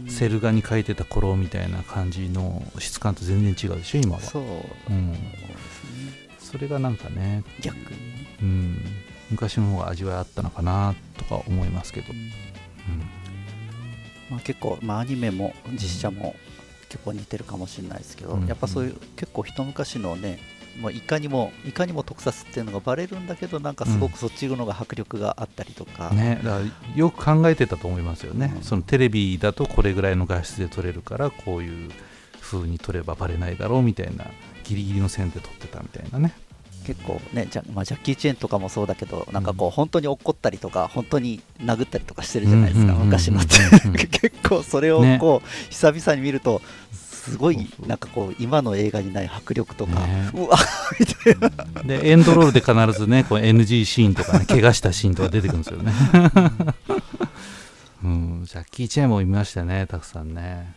[0.10, 4.22] セル画に描いてた頃みたいな感じの質感と全然違うでしょ今は。
[4.22, 4.44] そう。
[4.44, 5.16] うん、
[6.40, 7.84] それがなんかね、逆に。
[7.84, 8.82] ね、うん、
[9.32, 12.30] 昔の方が味わいあったのかなとか思いますけど、うん。
[14.30, 16.36] まあ、結構、まあ、アニメも実写も
[16.90, 18.48] 結構似てるかもしれないですけど、うん。
[18.48, 20.40] やっぱそういう結構一昔のね
[20.80, 28.64] もういかにもいかにも特撮っていうのがバレるんだけどなんかすごくそっちのが迫力があったりとか、ね、だからよく考えてたと思いますよね、うん。
[28.64, 31.92] そのテレビだとこれぐらいの画質で撮れるからこういう
[32.42, 34.26] 風に撮ればバレないだろうみたいな
[34.64, 36.34] ギリギリの線で撮ってたみたいなね。
[36.86, 43.56] 結構ねジャ,、まあ、ジャッキー・チェンとかもそうだけどなんかこう本当に怒ったりとか本当に殴ったりとかしてるじゃないですか、うんうんうんうん昔のって。
[43.88, 46.62] う ん結構それをねこう、久々に見ると
[47.30, 50.30] すごいなんかこう今の映画にない迫力とか、ね。
[50.34, 50.58] うわ
[51.00, 51.50] みたいな。
[51.84, 55.92] でエンドロールで必ずねこう NG シーンとかね 怪我したシーンとか出てくるんですよね。
[58.04, 58.46] うん。
[58.46, 60.76] ジャッキー・チェーンも見ましたねたくさんね、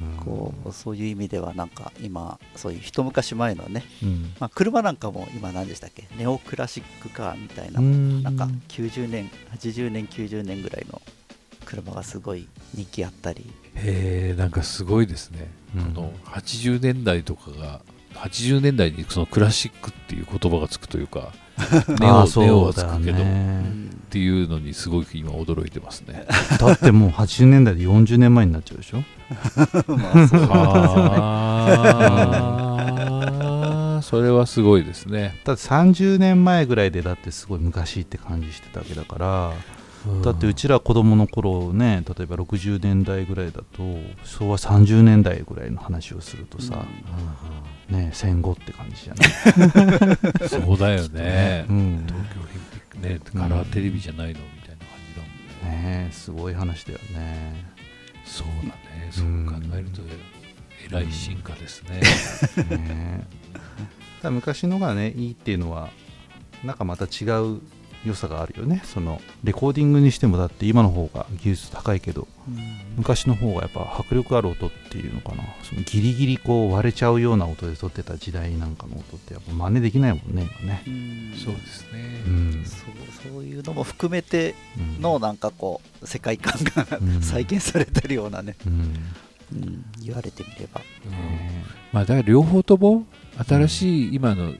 [0.00, 4.32] うんこうそういう意味ではなんか今そういう一昔前のね、うん。
[4.40, 6.08] まあ、車なんかも今何でしたっけ？
[6.16, 8.22] ネオクラシックカーみたいな、うん。
[8.22, 11.02] なんか90年80年90年ぐらいの
[11.66, 15.84] 車がすごい人気あったりへえなんかすごいですね、うん。
[15.94, 17.80] この80年代とかが
[18.14, 21.32] 80年代にそのクラシックっていう言葉がつくというか
[22.00, 26.26] ネオネオはつだくけど、っねていうのにすごく今驚いてますね。
[26.60, 29.02] だってもう80年代で40年前になっちゃうでしょ？
[29.88, 30.12] ま
[33.98, 35.40] あそれはすごいですね。
[35.44, 39.52] だって30年前ぐらいでだってすごい昔って感じしてたわけだから
[40.24, 43.82] だってうちら子供の頃ね例えば60年代ぐらいだと
[44.24, 46.84] 昭和30年代ぐらいの話をするとさ、
[47.88, 52.06] ね戦後って感じじゃない、 そうだよね、うん。
[52.06, 57.72] 東京オリンピックねカラーテレビじゃないのみたいな感じだもんね、ねすごい話だよね。
[58.24, 59.08] そうだね。
[59.10, 60.02] そう考えると
[60.88, 62.00] えらい進化ですね、
[62.76, 63.26] ね
[64.20, 65.90] ただ昔のがねいいっていうのは
[66.64, 67.60] なんかまた違う
[68.04, 68.82] 良さがあるよね。
[68.84, 72.26] そのレコーディングにしてもだって今の方が技術高いけど
[72.96, 75.44] 昔の方がやっぱ迫力ある音っていうのかな。
[75.62, 81.34] そのギリギリこう割れちゃうような音で撮ってた時代なんかの音ってやっぱ真似できないもんね今ね、うん。
[81.36, 82.64] そうですね、うん。
[82.64, 85.02] そうそういうのも含めてうん。
[85.02, 87.22] のなんかこう世界観がうん。
[87.22, 88.72] 再現されてるようなね、うん。
[89.52, 89.84] うん。
[90.00, 90.80] 言われてみれば。
[91.92, 93.06] まあだから両方とも
[93.46, 94.52] 新しい今の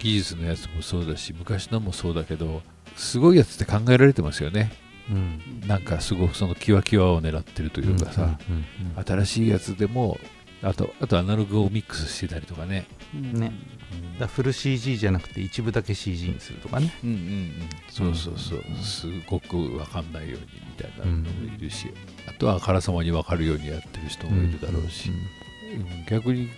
[0.00, 2.62] 技術のやつもそうだし昔のもそうだけど
[2.96, 4.72] すごいやつって考えられてますよね。
[5.10, 5.66] うん。
[5.66, 10.18] なんかすごくそのキワキワを狙ってるというかさ、うんうん新しいやつでも
[10.62, 13.40] あとあとアナログをミックスしてたりとかね、ね。
[13.40, 13.52] だか
[14.20, 16.94] らフル CG じゃなくて一部だけ CG にするとかね。
[17.02, 17.52] うんうんうん、
[17.88, 18.62] そうそうそう。
[18.82, 21.92] すごく分かんないようにみたいなのもいるし、
[22.28, 26.06] あとはあからさまに分かるようにやってる人もいるだろうし、うん。
[26.06, 26.48] 逆に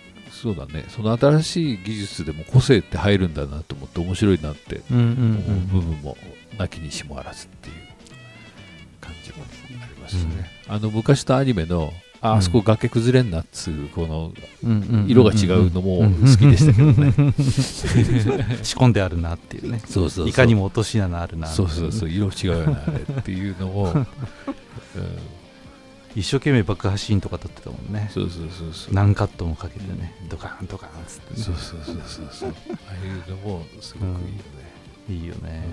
[0.41, 0.85] そうだね。
[0.89, 6.17] その新しい技術でも個性って入るんだなと思って面白いなってうんうん思う部分も
[6.57, 7.75] なきにしもあらずっていう
[8.99, 9.43] 感じも
[9.81, 17.13] ありますね、あの昔のアニメのああそこ崖崩れんなっつうこのうん色が違うのも好きでしたけどね。
[18.63, 19.79] 仕込んであるなっていうね。
[19.85, 20.29] そうそうそう。
[20.29, 22.09] いかにも落とし穴あるなそうそうそう。
[22.09, 24.05] 色違うよなあれっていうのを、 うん、
[26.15, 28.09] 一生懸命爆破シーンとか撮ってたもんね。
[28.13, 28.93] そうそうそうそう。
[28.93, 30.15] 何カットもかけてね。
[30.29, 31.43] ドカンドカンっつってね。
[31.43, 32.55] そうそうそうそうそう。
[32.71, 34.41] ああいうのもすごくいいよね、
[35.09, 35.65] いいよね、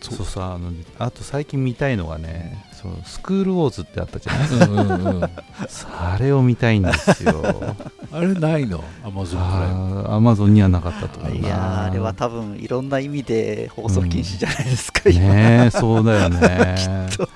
[0.00, 0.42] うそう。
[0.42, 4.48] あのあと最近見たいのがねそのスクールウォーズってあったじゃない？
[4.48, 7.76] うんうんうん、あれを見たいんですよ。
[8.12, 8.82] あれないの？
[9.04, 11.38] アマゾンアマゾンにはなかったと思うな。
[11.38, 16.76] いやーあれは多分いろんな意味で放送禁止じゃないですか、今ねえそうだよね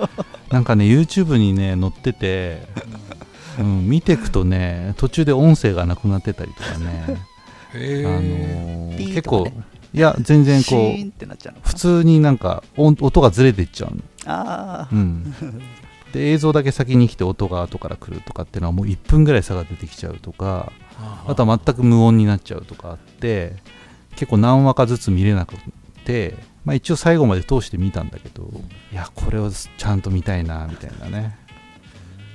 [0.51, 2.63] なんかね YouTube にね載ってて、
[3.59, 7.05] うん、見ていくとね途中で音声がなくなってたりとかね、
[7.75, 9.51] へあえのー結構
[9.93, 13.93] いや全然シこう普通になんか音音がずれていっちゃう
[14.27, 15.35] あうん、
[16.13, 20.73] で映像だけ先に来て音が後から来るとかっていうのはもう1分ぐらい差が出てきちゃうとか
[21.27, 23.55] あとは全く無音になっちゃうとかあって
[24.17, 25.55] 結構何話かずつ見れなく
[26.05, 28.51] て、まあ、一応最後まで通して見たんだけど
[28.93, 31.37] いやこれをちゃんと見たいなみたいなね。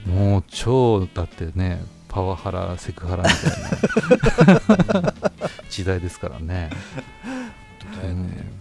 [0.05, 5.13] もう超だってねパワハラセクハラみたいな
[5.69, 6.69] 時代ですからね。
[7.23, 7.51] 本
[7.93, 8.51] 当だよね、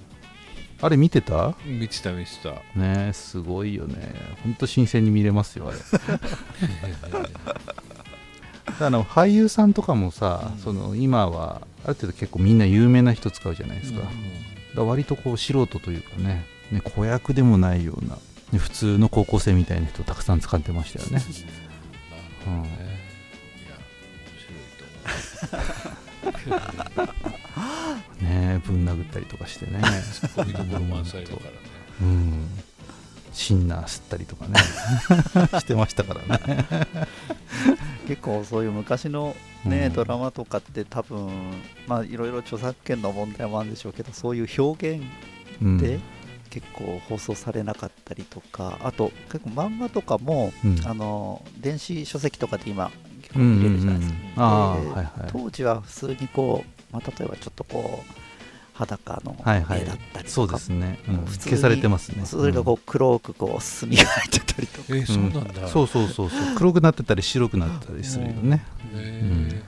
[0.82, 1.54] あれ見てた？
[1.64, 2.54] 見てた見てた。
[2.78, 3.96] ねすごいよね。
[4.42, 5.78] ほんと新鮮に見れますよあれ。
[8.80, 10.58] あの俳優さんとかもさ、うん。
[10.60, 14.12] その今はある程度結構みんな有名な人使うじゃないですか,、だか
[14.74, 18.16] ら割とこう素人というかねね子役でもないような、
[18.52, 21.22] ね普通の高校生みたいな人たくさん使ってましたよね、
[22.46, 22.68] うんね。
[23.66, 23.76] いや
[24.22, 24.66] 面白い
[26.94, 27.12] と思
[28.20, 29.80] うねぶん殴ったりとかしてね。
[32.00, 32.48] うん、
[33.32, 34.54] シンナー吸ったりとかね。
[35.60, 36.76] してましたからね、
[38.06, 39.92] 結構そういう昔のね、うん。
[39.92, 41.30] ドラマとかって多分
[41.86, 45.04] まあいろいろ著作権の問題もあるんでしょうけどそういう表現
[45.62, 45.78] うん。
[45.78, 46.00] で
[46.50, 50.80] 結構放送されなかったりとか、あと結構漫画とかも、うん。
[50.86, 52.90] あの電子書籍とかで今
[53.22, 58.23] 結構うん見れるじゃないですか、当時は普通にこう、まあ、例えばちょっとこう
[58.74, 59.82] 裸のはいはい。
[59.82, 61.16] 絵だったりそうとか、ですね、うん。
[61.26, 62.26] 消されてますね。
[62.26, 66.54] それがこう黒くこう墨が入ってたりとか、えーそうなんだ、そうそうそうそう。
[66.56, 68.64] 黒くなってたり白くなってたりするよね。
[68.94, 69.62] へ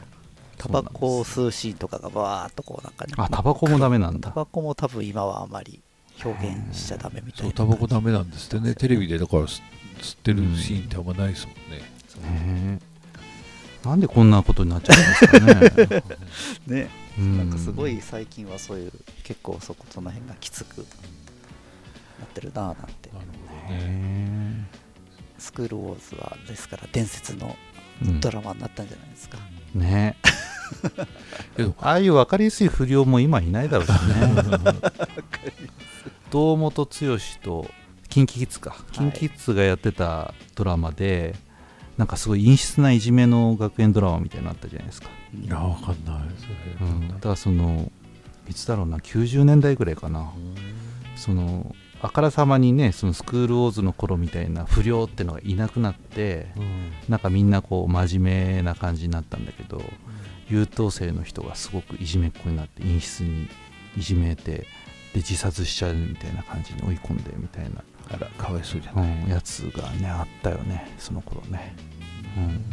[0.59, 3.15] タバコを吸うシーンとかがバーっとこうなんかね。
[3.17, 4.31] あタバコもダメなんだ。
[4.31, 5.81] タバコも多分今はあまり
[6.25, 7.49] 表現しちゃダメみたいな。
[7.49, 8.75] そうタバコダメなんですってね。
[8.75, 9.61] テレビでだから吸
[10.01, 12.96] 吸ってるシーンってあんまないですもんね、ねえ
[13.87, 16.03] なんでこんなことになっちゃうんですかね。
[16.85, 16.91] ね。
[17.19, 17.39] うん。
[17.39, 20.83] なんかすごい最近はそういう結構そこその辺がきつくな
[22.25, 23.11] ってるなぁなんて。
[23.11, 23.81] なるほどね。
[23.81, 24.87] へ
[25.39, 27.57] スクールウォーズはですから伝説の
[28.21, 29.39] ドラマになったんじゃないですか、
[29.75, 30.17] ね。
[31.57, 34.77] けどああいう分かりやすい不良も今いないだろうしね。
[36.31, 37.71] 堂本剛と
[38.09, 38.77] KinKiKids か。
[38.93, 41.37] KinKiKids がやってたドラマで
[41.97, 45.95] なんかすごい陰湿ないじめの学園ドラマみたいなのあったじゃないですか、いやわかんない。
[46.39, 47.91] それ、うん、だからその
[48.49, 50.33] いつだろうな90年代ぐらいかな。
[51.17, 56.93] そのあからさまにねそのスクールウォーズの頃みたいな不良ってのがいなくなってうん。
[57.09, 59.81] なんかみんなこう真面目な感じになったんだけど
[60.49, 63.49] 優等生の人がすごくいじめっ子になって陰湿に
[63.97, 64.67] いじめてで
[65.17, 68.27] 自殺しちゃうみたいな感じに追い込んでみたいな、あら。
[68.39, 71.75] かわいそうじゃない、うん、やつがねあったよねその頃ね、
[72.37, 72.65] うん、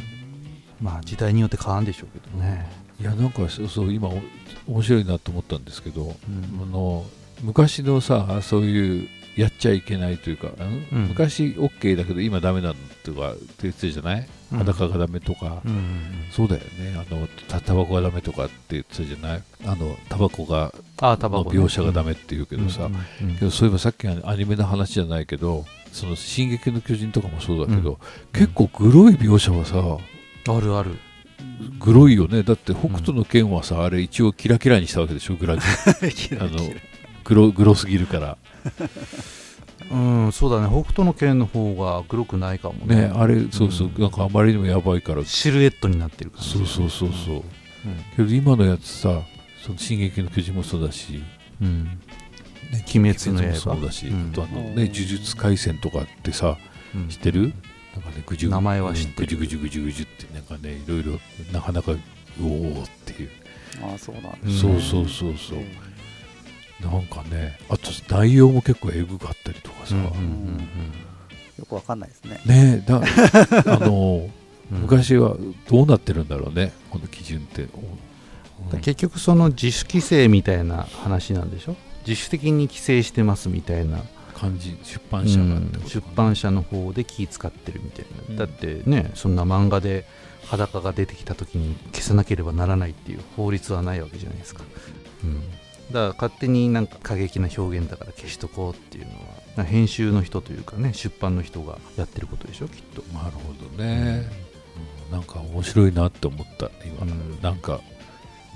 [0.82, 2.70] まあ時代によって変わるんでしょうけどね、
[3.00, 4.22] いやなんかそうそう今お
[4.68, 6.62] 面白いなと思ったんですけど、うん。
[6.62, 7.06] あの
[7.42, 10.50] 昔のさそういうやっちゃいけないというか、
[10.92, 11.08] うん？
[11.08, 16.26] 昔 OK だけど今ダメなのとかって言ってたじゃない、うん裸がダメとか、うん。
[16.32, 16.96] そうだよね。
[16.96, 19.44] あのタタバコがダメとかって言ってたじゃない？
[19.66, 23.38] あのタバコがあタバコ、ね、描写がダメって言うけどさ、うん。
[23.42, 23.52] うん。
[23.52, 28.00] そういえばさっきのアニメの話じゃないけど「その進撃の巨人」とかもそうだけど、
[28.34, 29.76] 結構グロい描写はさ
[30.56, 30.98] あるある。
[31.80, 32.44] グロいよね。
[32.44, 35.62] だって北斗の拳はさ、あれ一応キラキラにしたわけでしょグラジ
[36.40, 36.52] あの
[37.24, 38.38] グログロすぎるから
[39.92, 40.68] うんそうだね。
[40.68, 43.08] 北斗の拳の方がグロくないかもね。
[43.08, 44.02] ねあれそうそう、うん。
[44.02, 45.24] なんかあまりにもやばいから。
[45.26, 47.44] シルエットになってる感じそうそうそうそう、うん。
[48.16, 49.22] けど今のやつさ
[49.66, 51.22] 「その進撃の巨人」もそうだし。
[51.62, 51.84] うん。
[51.84, 53.50] ね鬼滅の刃。
[53.50, 54.30] もそうだし、うん。
[54.32, 56.58] あとあのうんね呪術廻戦とかってさ
[56.96, 57.08] うん。
[57.10, 57.54] 知ってる？
[57.94, 61.20] なんかねぐじゅ名前は知ってるぐじゅぐじゅぐじゅぐじゅってなんかねいろいろ
[61.52, 62.00] なかなかう
[62.42, 63.30] おーっていう、
[63.84, 64.52] ああそうなんうん。
[64.52, 65.60] そうそうそうそう
[66.82, 70.68] なんかねあと内容も結構エグかったりとかさ、うんうんうん
[71.60, 72.42] よくわかんないですね。
[72.46, 72.98] ねだ
[73.74, 74.28] あの
[74.72, 74.80] うん。
[74.80, 75.38] 昔は
[75.70, 77.68] どうなってるんだろうねこの基準って、
[78.72, 81.76] だ結局その自主規制みたいな話なんでしょ？
[82.08, 88.36] 自主的に規制してますみたいな、感じ出版社がってこと出版社の方で気使ってるみたいな、うん。
[88.36, 90.06] だってねそんな漫画で
[90.48, 94.64] 裸が出てきた時に消さなければならないっていう法律はないわけじゃないですか、
[95.24, 95.44] うん、
[95.92, 99.12] だから勝手になんか過激な表現だから消しとこうっていうの
[99.58, 103.02] は編集の人というかね出版の人がやってることでしょきっと。
[103.14, 104.30] なるほどね、
[105.08, 105.12] うん。
[105.12, 107.42] なんか面白いなって思った今、うん。
[107.42, 107.82] なんか。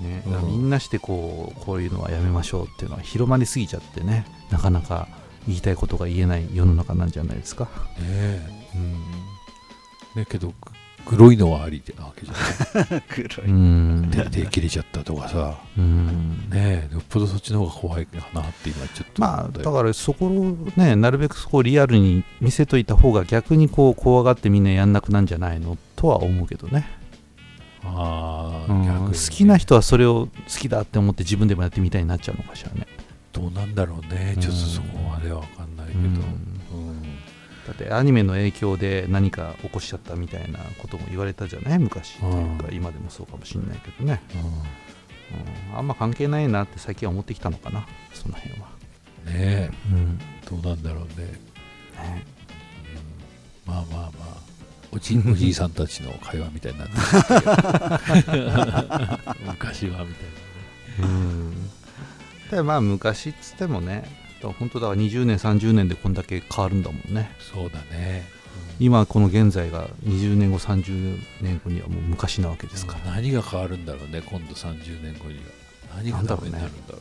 [0.00, 0.46] ね、うん。
[0.46, 5.08] みんなしてこうこういうのはやめましょうっていうのは広まりすぎちゃってねなかなか
[5.46, 7.64] 言いたいことが言えない世の中なんじゃないですか、
[7.98, 8.40] ね
[8.74, 8.92] うん。
[10.14, 10.54] ねけど
[11.08, 13.02] グロいのはありなわけじゃない。
[13.08, 13.48] 黒い。
[13.48, 14.10] うん。
[14.12, 15.58] 手手切れちゃったとかさ。
[15.78, 16.50] うん。
[16.50, 19.22] ねえよっぽどそっちの方が怖いかなって今ちょっと。
[19.22, 26.86] まあだからそこをねなるべくそこをリアルに見せといた方が逆にこう怖がってみんなやんなくなんじゃないのとは思うけどね、
[27.84, 29.06] ああ、うん。
[29.06, 32.86] 好きな人はそれを好きだって思って自分でもやってみたいになっちゃうのかしらね、
[33.32, 34.36] どうなんだろうね。
[34.38, 36.57] ちょっとそこまでは分かんないけど、うんうん
[37.68, 41.78] だってアニメの影響で何か起こしちゃったみたいなことも言われたじゃない？
[41.78, 42.74] 昔っていうかうん。
[42.74, 44.22] 今でもそうかもしれないけどね、
[45.70, 45.76] うん。
[45.76, 48.68] あんま関係ないなって最近は思ってきたのかなその辺は、
[49.26, 49.70] うんねえ。
[49.92, 50.18] うん。
[50.62, 51.38] どうなんだろうね、ね。
[53.66, 53.74] うん。
[53.74, 54.38] まあまあまあ。
[54.90, 56.94] おじ おじいさんたちの会話みたいになって
[59.46, 60.28] 昔はみたい
[61.00, 61.54] うん。
[62.50, 64.04] でまあ昔っつってもね
[64.42, 67.22] だ本当だから20年30年でこんだけ変わるんだもんね。
[67.22, 68.24] なそうだね、
[68.78, 75.42] 今この現在が20年後30年後にはもう昔なわけですから、何が変わるんだろうね今度30年後には。
[75.96, 77.00] 何がダメになるんだろう。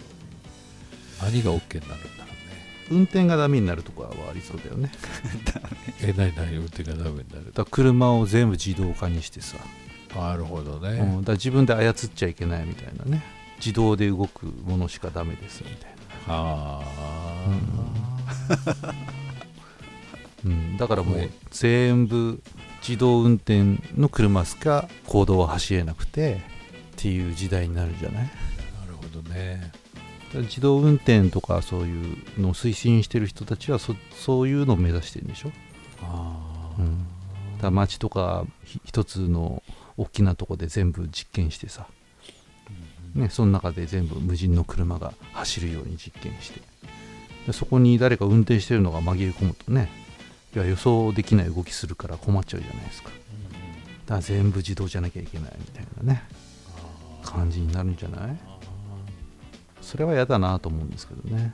[1.23, 2.87] 何が OK になるんだろうね。
[2.89, 4.91] 運転がダメになるところはありそうだよね。
[6.01, 7.51] え何何運転がダメになる？
[7.53, 9.57] だ車を全部自動化にしてさ、
[10.15, 13.23] なるほどね、うん、だ自分で操っちゃいけないみたいなね。
[13.59, 15.96] 自動で動くものしかダメですみたい
[16.27, 17.49] ああ、
[18.85, 18.93] な、
[20.45, 22.41] うん、だからもはいう全部
[22.87, 26.41] 自動運転の車しか公道は走れなくて
[26.93, 28.23] っていう時代になるんじゃない？
[28.23, 28.29] な
[28.87, 29.71] るほどね。
[30.33, 35.51] 自動運転とかそういうのを推進してる人たちはそそういうのを目指してるんでしょ、
[36.03, 37.07] ああ、うん、
[37.61, 39.63] だとかひ一つの
[39.95, 41.87] 大きなとこで全部実験してさ、
[43.17, 46.61] ね、その中で全部無人の車が走るように実験して。
[47.47, 49.89] でそこに誰か運転してるのが紛れ込むとね
[50.53, 53.09] いや予想できない動きするから困っちゃうじゃないですか。
[53.09, 56.23] だから全部自動じゃなきゃいけないみたいなね
[57.23, 58.37] 感じになるんじゃない？
[59.81, 61.53] それは嫌だなと思うんですけどね。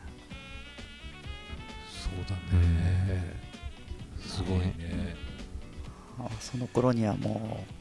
[1.90, 3.38] そうだね、
[4.20, 5.16] すごいね。
[6.20, 7.74] あその頃にはもう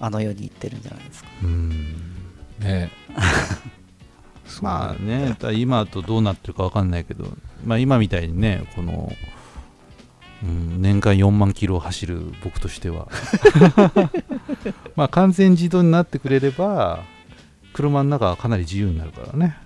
[0.00, 1.30] あの世に行ってるんじゃないですか。
[1.42, 2.13] うん
[2.60, 2.90] ね。
[4.62, 7.24] まあね、今とどうなってるか分かんないけど、
[7.64, 9.12] まあ、今みたいにね、この、
[10.42, 13.08] うん、年間4万キロ走る僕としては、
[14.96, 17.02] まあ完全自動になってくれれば、
[17.72, 19.56] 車の中はかなり自由になるからね、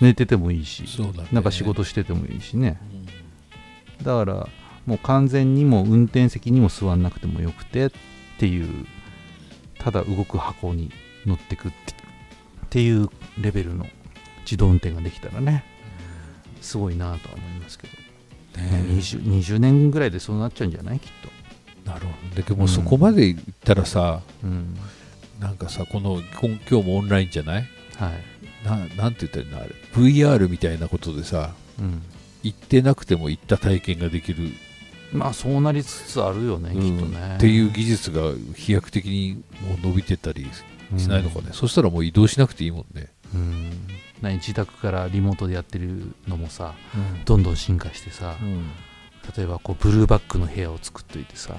[0.00, 1.12] 寝ててもいいし、ね。
[1.32, 2.78] なんか仕事しててもいいしね、
[3.98, 4.04] うん。
[4.04, 4.48] だから
[4.86, 7.90] もう完全にもう運転席にも座んなくてもよくてっ
[8.38, 8.86] ていう、
[9.78, 10.92] ただ動く箱に
[11.26, 13.08] 乗ってくってっていう
[13.40, 13.86] レベルの
[14.44, 15.64] 自動運転ができたらね
[16.60, 17.86] すごいなとは思いますけ
[18.56, 18.70] ど、ね。
[18.70, 20.98] ね 20, 20年ぐらいでそうなっちゃうんじゃない？
[21.00, 21.10] きっ
[21.84, 22.42] なるほど。
[22.42, 24.76] でもそこまでいったらさ、と、うん、
[25.38, 27.68] なんかさこの今今日もオンラインじゃない？
[27.96, 29.58] はい、ななんて言ったらいいの？
[29.58, 32.02] あれ VR みたいなことでさうん、
[32.42, 34.50] 行ってなくても行った体験ができる、
[35.12, 36.80] まあそうなりつつあるよね、うん。
[36.80, 37.34] きっとね。
[37.36, 40.46] っていう技術が飛躍的にもう伸びてたり
[40.96, 43.70] しないのかね、そしたらもう移動しなくていいもんね、うん。
[44.22, 46.74] 何自宅からリモートでやってるのもさ
[47.24, 48.70] どんどん進化してさ、うん。
[49.36, 51.56] 例えばこうブルーバックの部屋を作っといてさ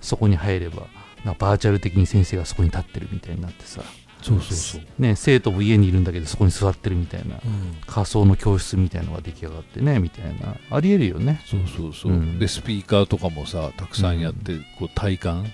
[0.00, 0.86] そこに入れば
[1.24, 3.82] なバーチャル的に先生がそこに立ってるみたいになってさ、
[4.22, 7.76] そうそうそう、ね、生徒も家にいるんだけどそこに座ってるみたいなうん。
[7.86, 12.38] 仮想の教室みたいのが出来上がってねみたいなありえるよね、そうそうそう、うん。
[12.38, 15.52] でスピーカーとかもさたくさんやって、こう体感、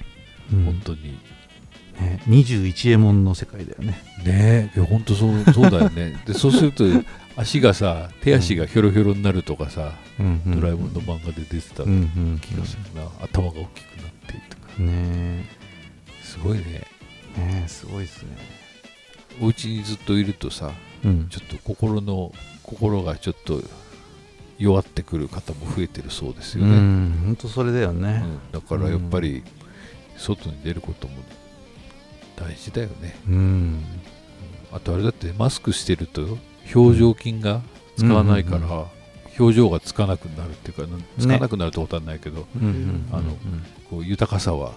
[0.52, 0.64] うん。
[0.64, 1.18] 本当に
[2.01, 3.90] ね、21エモンの世界だよね。
[4.24, 6.20] ねえいや本当そうそうだよね。
[6.26, 6.84] でそうすると
[7.36, 9.92] 足がさ手足がひょろひょろになるとかさ、
[10.46, 11.94] ドラえもんの漫画で出てたうんう
[12.34, 15.44] ん気がするな、頭が大きくなってとかね。
[16.22, 16.64] すごいね。
[16.64, 18.28] ねえすごいですね。
[19.40, 20.72] お家にずっといるとさ
[21.05, 21.28] うん。
[21.28, 22.32] ちょっと心の
[22.62, 23.62] 心がちょっと
[24.59, 28.22] 弱ってくる方も増えてるそうですようね、ん本当それだよね。
[28.24, 29.42] うんだからやっぱり
[30.16, 31.14] 外に出ることも
[32.37, 33.16] 大事だよね。
[33.28, 33.85] うん。
[34.72, 36.39] あとあれだってマスクしてると
[36.74, 37.62] 表情筋が
[37.97, 38.85] 使わないから、うんうん
[39.39, 40.83] 表情がつかなくなるっていうか
[41.18, 43.33] つかなくなるってことはないけど、うんうんあの
[43.89, 44.72] こう豊かさは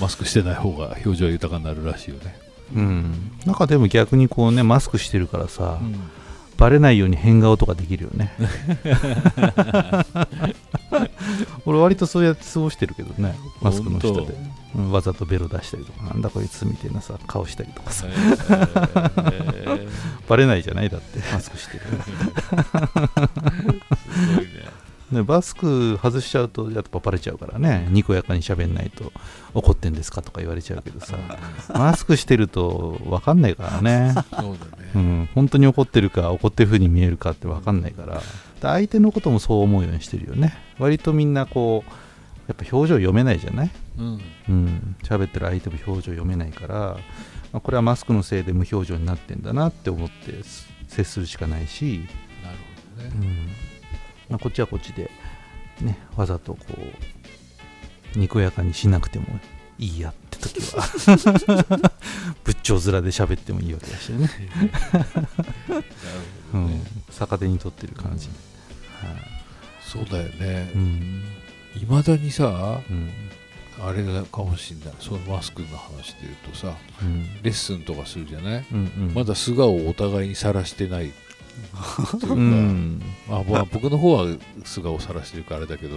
[0.00, 2.36] マスクしてない方が表情は豊かになるらしいよね、
[2.74, 3.30] うん。
[3.46, 5.78] なんかでも逆にこうねマスクしてるからさ、
[6.56, 8.32] バレないように変顔とかできるよね。
[11.64, 14.52] 俺割とそうやって過ごしてるけどねマスクの下で、うん
[14.90, 18.06] わざとベロ出したりとかなんだこいつみたいなさ顔したりとかさ。
[20.28, 20.88] バレないじゃない？
[20.90, 21.18] だって。
[21.32, 21.84] マスクしてる。
[25.10, 27.88] ね、マスク外しちゃうとやっぱバレちゃうからね。
[27.90, 29.12] にこやかに喋んないと
[29.54, 31.16] 怒ってんですかとか言われちゃうけどさ。
[31.74, 34.12] マスクしてると分かんないからね。
[34.14, 38.14] そうだね、うん、本当に怒ってるか怒ってる風に見えるかって分かんないから。
[38.18, 38.22] で
[38.60, 40.54] 相手のこともそう思うようにしてるよね。
[40.78, 41.90] 割とみんなこう
[42.46, 43.70] やっぱ表情読めないじゃない？
[44.00, 44.20] うん。
[44.48, 46.76] うん喋ってる相手も表情読めないから、
[47.52, 50.42] まあこれはマスクのせいで無表情になってんだなって思って
[50.88, 52.08] 接するしかないし、
[52.42, 52.58] なる
[52.96, 53.12] ほどね。
[53.14, 53.48] うん。
[54.30, 55.10] まあ、こっちはこっちで
[55.80, 56.60] ねわざとこ
[58.14, 59.26] うにこやかにしなくても
[59.78, 60.82] いいやって時は
[62.44, 64.28] 仏頂面で喋ってもいいわけだしね。
[64.92, 65.84] なる
[66.52, 66.82] ほうん。
[67.10, 68.28] 逆手に取ってる感じ、
[69.82, 70.70] そうだよね。
[70.74, 71.24] うん。
[71.76, 73.10] いま、未だにさうん
[73.82, 74.94] あれかもしんない。
[75.00, 77.42] そのマスクの話で言うとさうん。
[77.42, 79.14] レッスンとかするじゃない、うんうん。
[79.14, 81.08] まだ素顔をお互いにさらしてない。
[81.08, 81.10] っ
[82.20, 84.26] ていうか、うんまあ、まあ僕の方は
[84.64, 85.96] 素顔をさらしてるからあれだけど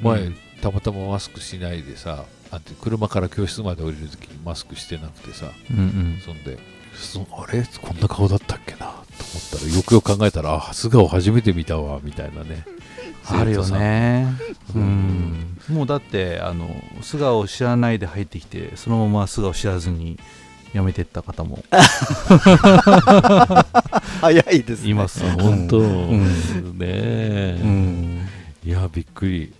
[0.00, 6.20] 前、うんたまたまマスクしないでさあって車から教室まで降りるときにマスクしてなくてさうんうん。
[6.24, 6.56] そんで
[6.94, 7.64] そあれ？
[7.80, 8.78] こんな顔だったっけな？
[8.78, 9.02] と思っ
[9.50, 12.64] たらよくよく考えたらあ素顔初めて見たわみたいなね
[13.28, 14.26] あるよね。
[14.74, 14.84] ううん。
[14.84, 16.68] んもうだってあの
[17.02, 20.18] 素顔を知らないで入ってきてそのまま素顔知らずに
[20.72, 21.62] 辞めてった方も
[24.20, 24.90] 早いですね。
[24.90, 26.24] いますあ本当、ん
[26.78, 26.86] ね。
[26.88, 28.28] え、うん。
[28.64, 29.52] いやびっくり。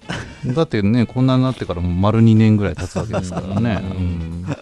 [0.47, 3.91] だってねこんなになってからもう丸2年ぐらい経つわけですからね、うん。
[3.91, 4.57] うん。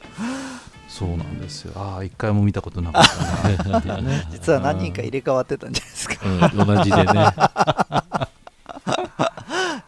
[0.88, 1.72] そうなんですよ。
[1.76, 6.16] ああ一回も見たことなかったな 実は何人か入れ替わってたんじゃないですか、
[6.58, 7.04] うん、同じでね。
[7.06, 8.28] え ー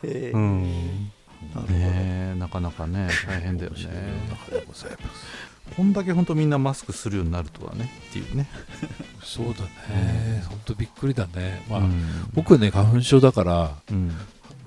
[0.08, 1.10] うん。
[1.54, 3.78] なねえなかなかね大変だよね。
[4.30, 5.52] 中でございます。
[5.76, 8.46] こんだけ本当みんなマスクするようになるとはねっていうね、
[9.22, 9.62] そうだ
[9.94, 10.44] ね。
[10.48, 11.64] 本当びっくりだね。
[11.68, 12.02] まあ、うん。
[12.34, 14.12] 僕ね花粉症だからうん。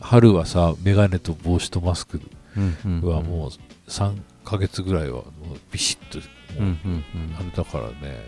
[0.02, 2.22] 春はさ眼鏡と帽子とマスク
[2.58, 5.24] はもう3ヶ月ぐらいはもう
[5.72, 6.20] ビシッと
[6.60, 7.04] うん。
[7.40, 8.20] あれだからね、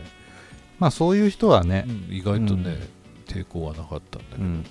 [0.80, 2.78] まあそういう人はねう、ん意外とね、
[3.28, 3.34] うん。
[3.34, 4.66] 抵抗はなかったんだけど、うん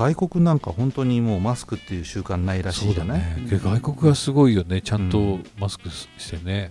[0.00, 3.46] 外国なんか本当にもうマスクっていう習慣ないらしいじゃない、ね。
[3.50, 4.80] で外国はすごいよね。
[4.80, 5.46] ちゃんとうん。
[5.58, 6.70] マスクしてね、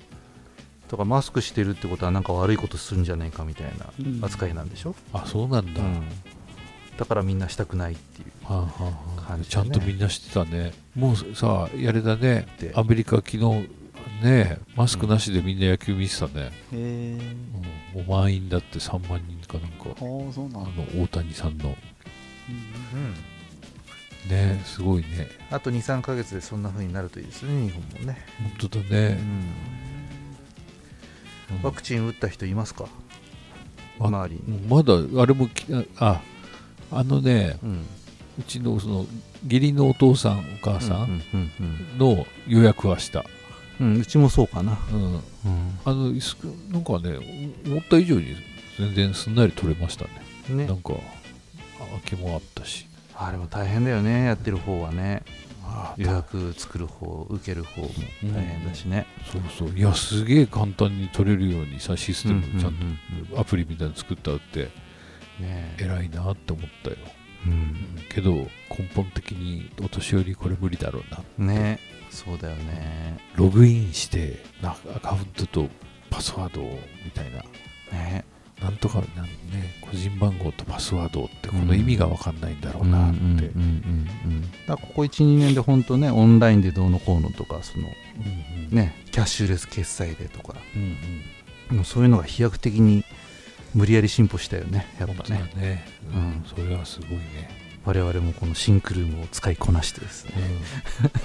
[0.87, 6.07] とかマスクしてるってことはなんか悪いことするんじゃないかみたいな扱いなんでしょ、あそうなんだ、うん。
[6.97, 9.21] だからみんなしたくないっていうはあはあはあ。
[9.27, 10.73] 感じちゃんとみんなしてたね。
[10.95, 12.47] もうさやれだね。
[12.59, 12.73] で。
[12.75, 13.69] アメリカ昨日
[14.23, 17.17] ねマスクなしでみんな野球見てたね、へ
[17.95, 18.05] うん。
[18.07, 19.83] もう満員だって3万人かなんか。
[20.01, 21.75] ーああそうなあんだ、の大谷さんの
[22.93, 25.27] うんねすごいね。
[25.49, 28.25] あと23か月でそんな風になるといいですね日本もね、
[28.59, 29.19] 本当だね、
[31.51, 31.61] うん。
[31.63, 32.83] ワクチン打った人いますか？
[33.97, 35.65] わ周りに、まだあれもき
[35.97, 36.21] あ
[36.91, 37.85] あのねうん、
[38.39, 39.05] うちのその
[39.45, 41.21] 義理のお父さんお母さん。
[41.97, 43.25] の予約はした、
[43.79, 45.21] うんうちもそうかな、うん、うん。
[45.85, 46.35] あのいす
[46.69, 48.35] なんかねお思った以上に
[48.77, 50.09] 全然すんなり取れましたね。
[50.49, 50.67] ね。
[50.67, 50.93] なんか
[51.89, 52.87] 空きもあったし。
[53.15, 55.23] あれも大変だよねやってる方はね。
[55.71, 57.89] あ予約作る方受ける方も
[58.23, 59.77] 大変だしね、そうそう。
[59.77, 63.25] いやすげえ簡単に取れるようにさシステムちゃんうんうん。
[63.27, 64.69] とアプリみたいなの作ったって
[65.39, 66.97] ね偉いなって思ったよ、
[67.45, 67.75] うん。
[68.09, 68.49] けど根
[68.95, 71.03] 本的にお年寄りこれ無理だろう
[71.43, 71.79] なね
[72.09, 73.19] そうだよね。
[73.35, 75.69] ログインしてなアカウントと
[76.09, 77.43] パスワードをみたいな。
[77.91, 78.25] ね
[78.61, 79.29] なんとかなんね
[79.81, 83.49] 個人番号とパスワードってこの意味が分かんないんだろうなって、
[84.67, 88.75] だここ12年で本当ねオンラインでどうのこうのとかそのうんうん。
[88.75, 90.55] ねキャッシュレス決済でとか。
[90.75, 90.97] うん
[91.71, 91.77] うん。
[91.77, 93.03] もうそういうのが飛躍的に
[93.75, 95.51] 無理やり進歩したよねやっぱね。
[95.55, 96.21] ね、ううん。
[96.41, 97.49] ん、それはすごいね、
[97.85, 100.33] 我々もこのシンクルームを使いこなしてですね。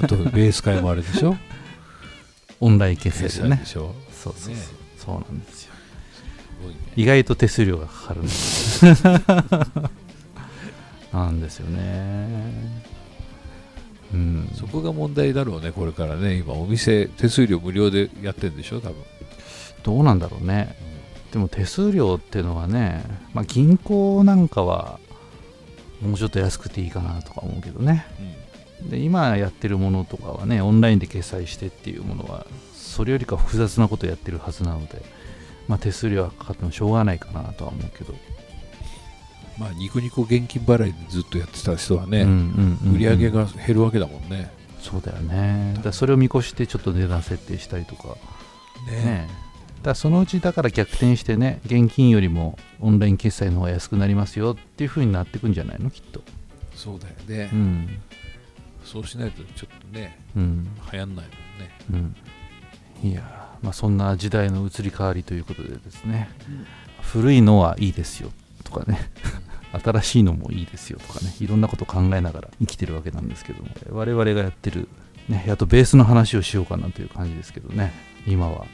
[0.00, 1.36] うん、あとベース会もあれでしょ？
[2.60, 3.56] オンライン決済でね。
[3.56, 3.94] 決済でしょ？
[4.12, 4.60] そうそうそう、ね
[4.98, 5.73] そうなんですよ
[6.72, 6.76] ね。
[6.96, 8.84] 意外と手数料がかかるんです
[11.12, 12.82] なんですよね。
[14.12, 14.50] うん。
[14.54, 16.36] そこが問題だろうねこれからね。
[16.36, 18.96] 今お店手数料無料でやってるんでしょ多分、
[19.82, 20.76] どうなんだろうね。
[21.32, 25.00] でも手数料っていうのはね、まあ、銀行なんかは
[26.00, 28.06] もうちょっと安くていいかなとか思うけどね。
[28.88, 35.02] で今やってるものとかはねオンラインで決済してっていうものはそれよりか複雑なことやってるはずなので、
[35.68, 38.14] まあ、手数料はかかってもしょうがないかなとは思うけど、
[39.58, 42.22] まあニコニコ現金払いでずっとやってた人はね、
[42.92, 44.50] 売り上げが減るわけだもんね。
[44.80, 45.78] そうだよね。
[45.82, 48.16] だそれを見越してちょっと値段設定したりとか。
[48.90, 49.28] ね。
[49.78, 56.22] だからそのうちだから逆転してね現金よりもオンライン決済の方が安くなりますよっていう風になってくんじゃないのきっと。
[56.74, 58.00] そうだよね、うん。
[58.82, 60.68] そうしないとちょっとねうん。
[60.92, 61.32] 流行んないも
[61.96, 62.14] んね。
[63.02, 63.10] うん。
[63.10, 66.28] いやーまあそんな時代の移り変わりということでですね、
[67.00, 68.30] 古いのはいいですよ
[68.62, 69.10] とかね
[69.82, 74.88] 新しいのもいいですよとかねいろんなこと考えながら生きてるわけなんですけども我々がやってる
[75.28, 77.92] ねやっとベースの話をしようかなという感じですけどね
[78.26, 78.66] 今は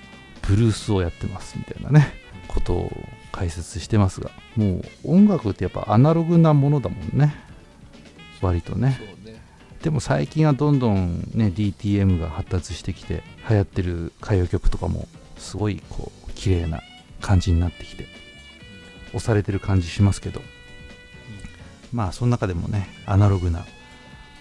[0.43, 2.13] ブルースをやってますみたいなね
[2.49, 2.91] ことを
[3.31, 7.35] 解説してますがもう音楽ってやっぱアナログなものだもんね
[8.43, 9.01] 割とね
[9.83, 15.09] でも最近はどんどんね DTM が発達してきて流行ってる歌謡曲とかも
[15.39, 16.83] すごいこう綺麗な
[17.21, 18.07] 感じになってきて
[19.09, 20.41] 押されてる感じしますけど、
[21.93, 23.65] まあその中でもねアナログな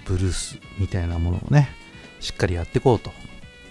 [0.05, 1.69] ブルースみたいなものをね
[2.19, 3.11] しっかりやっていこうと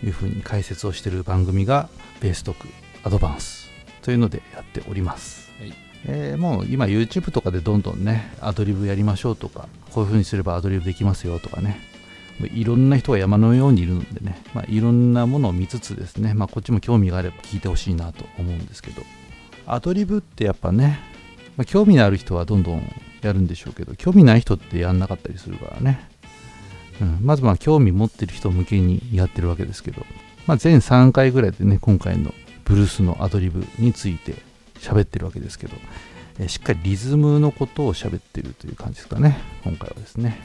[0.03, 1.89] いうふうに解説をしてる番組が
[2.21, 2.69] ベーストーク
[3.05, 3.71] アドバンス
[4.03, 5.88] というのでやっております、はい。
[6.11, 11.87] えーもう今 YouTube とかでどんどんねアドリブやりましょうとかこういうふうにすればアドリブできますよとかね。
[12.55, 19.03] いろんな人が山のようにいるのでね、まあ、いろんなものを見つつですね、まあ、こっちも興味があれば聞いてほしいなと思うんですけど。
[19.67, 21.01] アドリブってやっぱね、
[21.57, 22.83] まあ、興味のある人はどんどん
[23.21, 26.09] やるんでしょうけど興味ない人ってやんなかったりするからね、
[27.03, 30.07] うん、まずまあ興味持ってる人向けにやってるわけですけど、
[30.47, 32.33] まあ、全3回ぐらいでね今回の
[32.65, 34.37] ブルースのアドリブについて
[34.81, 35.75] 喋ってるわけですけど、
[36.39, 39.39] えしっかりリズムのことを喋ってるという感じですかね。
[39.65, 40.41] 今回はですね。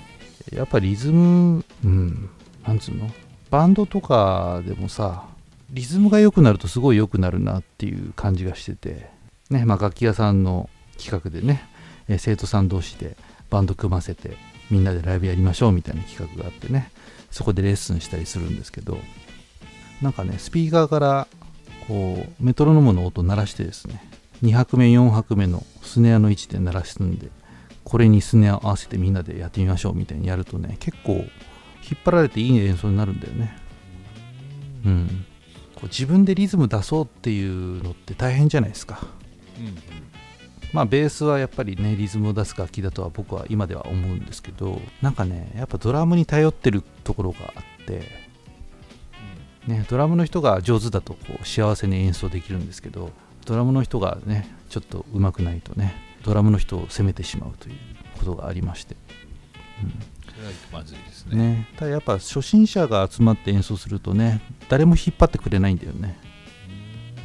[0.52, 2.30] やっぱリズムうん
[2.66, 3.10] なんつうの？
[3.50, 5.26] バンドとかでもさ
[5.70, 9.10] リズムが良くなるとすごい良くなるなっていう感じがしてて
[9.50, 11.68] ねまあ楽器屋さんの企画でね、
[12.08, 13.16] え生徒さん同士で
[13.50, 14.38] バンド組ませて
[14.70, 16.92] みんなでライブやりましょうみたいな企画があってね
[17.32, 18.98] そこでレッスンしたりするんですけど
[20.02, 21.28] なんかねスピーカーから
[21.88, 24.04] こうメトロノームの音鳴らしてですね
[24.44, 27.30] 2拍目4拍目のスネアの位置で鳴らすんで
[27.84, 31.28] これにスネアを合わせてみんなでやってみましょうみたいにやるとね結構引っ
[32.04, 33.58] 張られていい演奏になるんだよね。
[34.86, 35.26] うん。
[35.76, 39.00] こう自分でリズム出そうっていうのって大変じゃないですか。
[39.60, 40.04] うん
[40.74, 48.24] まあベースはやっぱりねリズムを出す楽器だとは僕は今では思うんですけどなんかねやっぱドラムに頼ってるところがあって
[49.68, 53.12] ね、ドラムの人が上手だとこう幸せに演奏できるんですけど
[53.46, 57.76] ドラムの人がねちょっと上手くないとねドラムの人を責めてしまうという
[58.18, 58.96] ことがありまして、
[60.26, 61.48] それはまずいですうんね。
[61.48, 66.18] ね、ただやっぱ初心者が集まって演奏するとね誰も引っ張ってくれないんだよね、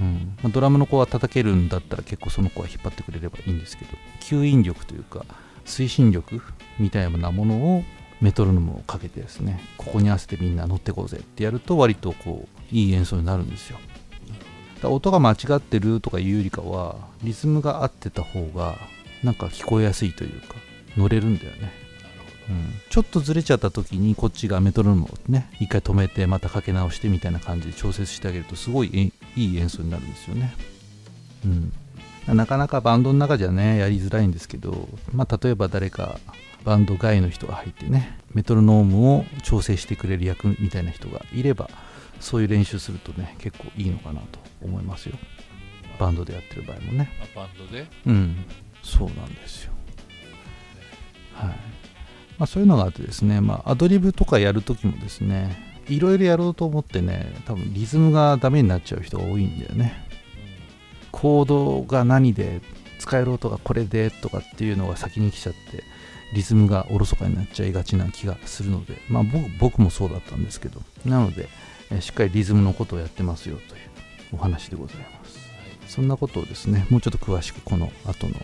[0.01, 0.37] うん。
[0.43, 3.91] まあドラムの子は叩けるんだったら結構その子は引っ張ってくれればいいんですけど
[4.21, 5.25] 吸引力というか
[5.65, 6.43] 推進力
[6.79, 7.85] みたいなものを
[8.21, 13.79] メトロノームをかけてですねここに合わせてみんな乗ってこうぜってやると割とこういい演奏になるんですよ
[14.85, 18.77] 音が間違ってるとかいうよりかはリズムが合ってた方が
[19.25, 20.55] なんか聞こえやすいというか
[20.97, 21.73] 乗れるんだよね、
[22.49, 30.55] うん、ちょっとずれちゃった時にこっちがメトロノームをね一回止めてまたかけ直してみたいな感じで調節してあげるとすごいえいい演奏になるんですよね。
[31.45, 31.73] うん。
[32.37, 36.21] なかなかバンドの中じゃねやりづらいんですけど、まあ、例えば誰か
[36.65, 41.71] バンド外の人が入ってねメトロノームを調整してくれる役みたいな人がいれば
[42.21, 45.17] そういう練習するとね結構いいのかなと思いますよ。
[45.99, 47.11] バンドでやってる場合もね。
[47.35, 47.87] あバンドで？
[48.07, 48.37] うん。
[48.83, 49.73] そうなんですよ。
[51.35, 51.49] はい。
[52.39, 55.57] まあそういうのがあってですね、まあ、アドリブとかやるときもですね
[55.89, 60.07] いろいろやろうと思ってね多分リズムがダメになっちゃう人が多いんだよね。
[61.11, 62.61] コードが何で
[63.01, 65.83] 使える音がこれでとかっていうのが先に来ちゃって
[66.33, 70.83] リズムがおろそかになっちゃいがちな気がするのでまあ僕僕もそうだったんですけど。
[71.07, 71.49] なので、
[71.91, 73.81] えーしっかりリズムのことをやってますよという
[74.33, 75.39] お話でございます。
[75.89, 78.35] そんなことをですねもうちょっと詳しくこの後の、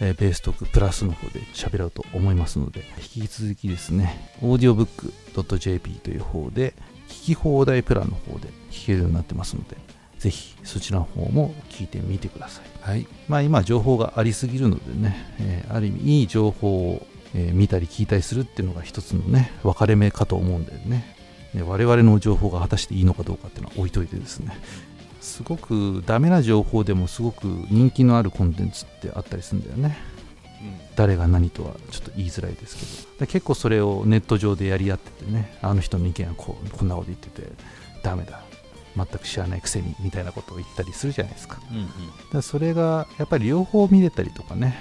[0.00, 2.84] えーベーストークプラスの方で喋ろうと思いますので
[3.16, 6.74] 引き続きですね audiobook.jp という方で
[7.08, 9.76] 聞き放題プランの方で聞けるようになってますので
[10.18, 12.64] ぜひそちらの方も聞いてみてください。
[12.80, 13.08] はい。
[13.28, 21.11] まあ今情報がありすぎるのでね、えーある意味いい情報を、えー見たり聞いたりするっていうのが一つのね分かれ目かと思うんだよね
[21.54, 24.56] ね我々の情報が果たしていいのかどうかっていうのは置いといてですね。
[25.20, 29.96] すごくダメな情報でもすごく人気のあるコンテンツってあったりするんだよね。
[30.94, 33.20] 誰が何とはちょっと言いづらいですけど。
[33.20, 37.48] で結構それをネット上でやり合っててねあの人の意見はこうこんなこと言ってて
[38.02, 38.42] ダメだ。
[38.94, 41.58] 全く知らないくせにみたいなことを言ったりするじゃないですか。
[41.70, 41.86] うんうん。
[41.86, 41.96] だか
[42.34, 44.78] らそれがやっぱり両方見れたりとかね、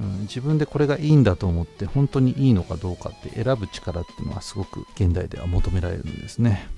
[0.00, 6.68] うん、自分でこれがいいんだと思って本当にいいのかどうかって選ぶ力っていうのはすごく現代では求められるんですね、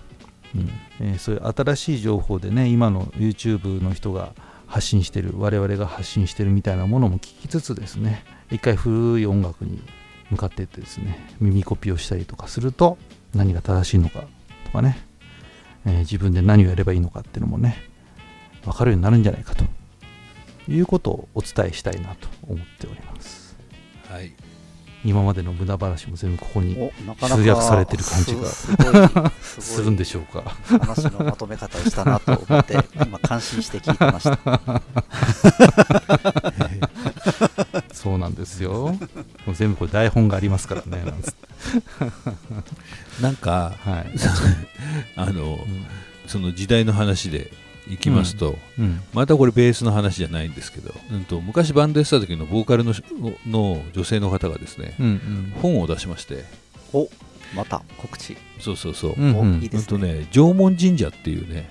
[0.54, 4.32] うんえーそういう新しい情報でね今の YouTube の人が
[4.66, 9.80] 発信してる我々が発信してるみたいなものも聞きつつですね一回古い音楽に
[10.30, 12.98] 向かっていってですね耳コピーをしたりとかすると
[13.34, 14.24] 何が正しいのか
[14.64, 14.98] とかね、
[15.84, 17.76] えー自分で何をやればいいのかっていうのもね
[18.64, 19.64] 分かるようになるんじゃないかと
[20.68, 22.95] いうことをお伝えしたいなと思っております。
[24.16, 24.32] はい。
[25.04, 30.40] 今までの無駄話も全部ここに集約されてる感じがするんでしょうか。
[30.64, 34.82] 話のまとめ方をしたなと思って今感心して聞いてました。
[37.92, 38.96] そうなんですよ。
[39.44, 43.22] もう全部これ台本がありますからねなんつって。
[43.22, 44.10] なんかはい、
[45.14, 45.58] あの、
[46.26, 47.52] その時代の話で
[47.88, 49.00] いきますと、うん。
[49.12, 52.94] またこれベースの話じゃないんですけど、うん、と昔バンドやってた時のボーカルの
[53.46, 55.52] の女性の方がですね、うんうん。
[55.62, 56.44] 本を出しまして。
[56.92, 57.08] お
[57.54, 58.36] また告知。
[58.60, 59.58] そうそうそう、うんうん。
[59.58, 61.70] おいいですうんとねね縄文神社っていうね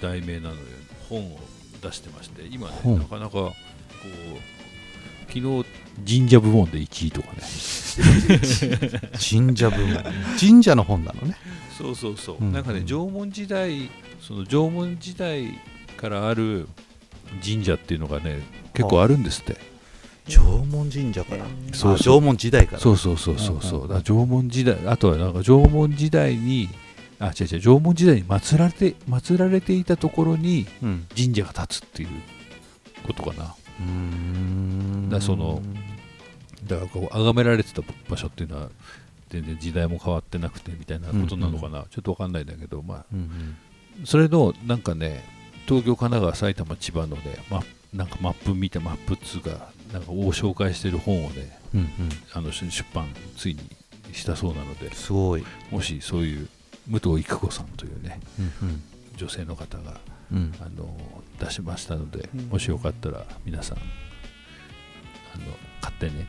[0.00, 0.62] 題名なので
[1.08, 1.38] 本を
[1.82, 2.98] 出してまして今ね本。
[2.98, 4.60] なかなかこう
[5.32, 5.64] 昨日
[6.06, 7.38] 神社部門で1位とかね。
[9.18, 10.04] 神社部門。
[10.38, 11.36] 神社の本なのね
[11.80, 12.52] そうそうそう、うん。
[12.52, 15.58] なんかね縄文時代その縄文時代
[15.96, 16.68] からある
[17.42, 18.42] 神社っていうのがね
[18.74, 19.56] 結構あるんですって。
[20.28, 22.16] 縄文神社から、えーそうそう。
[22.16, 22.78] あ縄文時代から。
[22.78, 23.80] そうそうそうそうそう。
[23.86, 26.68] うんうん縄文時代あとはなんか縄文時代に
[27.18, 31.06] あ違う違う縄文時代に祀られて祀られていたところにうん。
[31.16, 32.08] 神社が立つっていう
[33.06, 33.54] ことかな。
[33.80, 35.08] うーん。
[35.10, 35.62] だその
[36.66, 38.68] だからこう崇められてた場所っていうのは
[39.30, 43.06] 全然時代も変わってなくてみたいなことなのかな、ちょっとわかんないんだけどまあ。
[43.12, 44.06] うんうん。
[44.06, 45.24] それのなんかね
[45.66, 47.62] 東京神奈川埼玉千葉のね、ま、
[47.92, 51.88] なんかマップ見てマップっつうかなんかを紹介してる本をねうんうん。
[52.32, 53.60] あの出版ついに
[54.12, 56.48] したそうなのですごい、もしそういう
[56.88, 58.82] 武藤育子さんというねうん
[59.16, 60.00] 女性の方が
[60.32, 60.96] うんうん、あの
[61.40, 62.44] 出しましたので、うん。
[62.46, 63.80] もしよかったら皆さんあ
[65.38, 65.44] の
[65.80, 66.26] 買ってね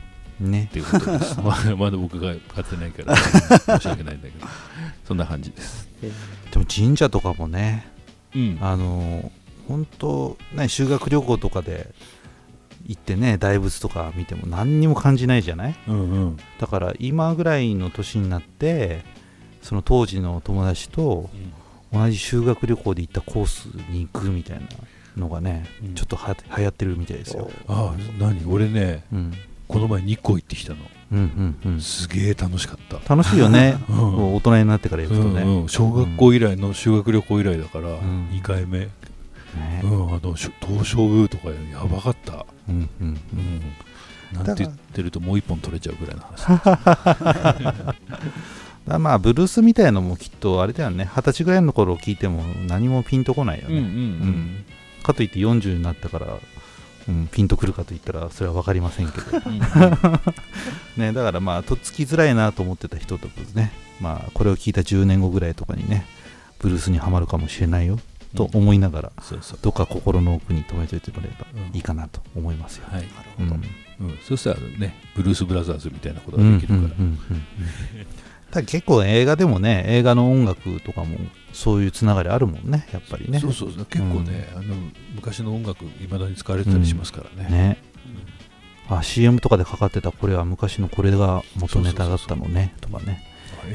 [0.50, 0.64] ね。
[0.70, 1.38] っていうことです。
[1.76, 3.16] まだ僕が買ってないから。
[3.78, 4.46] 申し訳ないんだけど。
[5.06, 5.88] そんな感じです。
[6.52, 7.86] でも神社とかもね
[8.34, 8.58] うん。
[8.60, 9.30] あの
[9.68, 11.94] 本当ね修学旅行とかで
[12.86, 15.74] 行ってね大仏とか見ても何にも感じないじゃない？
[15.88, 16.36] うんうん。
[16.58, 19.04] だから今ぐらいの年になって
[19.62, 21.30] その当時の友達と
[21.92, 24.66] 同じ修学旅行で行ったコースに行くみたいな
[25.16, 25.94] のがね、うん。
[25.94, 28.44] ちょっとは流行ってるみたいですよ、ああ何？
[28.46, 29.34] 俺ねうん、
[29.68, 30.78] この前日光行ってきたの。
[31.12, 31.18] うん
[31.64, 31.80] うんうん。
[31.80, 33.14] すげえ楽しかった。
[33.14, 35.68] 楽しいよね、 大人になってから行くとね,、うんうん。
[35.68, 38.28] 小学校以来の修学旅行以来だからん。
[38.30, 38.90] 2回目、ね。
[39.82, 41.54] うん、あのしょ東照宮とかや
[41.84, 43.20] ばかった、うんうん。
[44.32, 47.94] うん、なんて言ってるともう一本取れちゃうぐらいの話。
[48.86, 51.04] だまあブルースみたいのもきっとあれだよね。
[51.04, 54.64] 二十歳ぐらいの頃聞いても何もピンとこないよね、うんうんうん。
[55.02, 56.26] かといって40になったから、
[57.08, 59.26] うん、ピンとくるかといったらそれは分かりませんけど。
[59.44, 59.58] うん。
[60.96, 66.06] ね、だからまあとっつきづらいなと思ってた人とかですね、まあ、これを聞いた10年後ぐらいとかにね
[66.58, 67.98] ブルースにはまるかもしれないよ
[68.36, 69.58] と思いながら、そうそう。
[69.60, 71.76] どっか心の奥に留めておいてもらえばうん。
[71.76, 72.84] いいかなと思いますよ。
[72.90, 73.08] はい、なる
[73.40, 73.48] うん。
[73.48, 73.60] ほど、
[74.00, 81.18] うん、そしたらねブルース・ブラザーズみたいなことうんができるから、だ結構映画でもね映画の音楽とかも
[81.52, 83.38] そういうつながりあるもんねやっぱりね。
[83.38, 83.84] そうそうそう。
[83.86, 84.74] 結構ね、あの
[85.32, 87.78] 昔の音楽いまだに使われてたりしますからね,、ね。
[88.90, 93.26] あ CM とかでかかってたこれは昔のこれが元ネタだったのねとかね。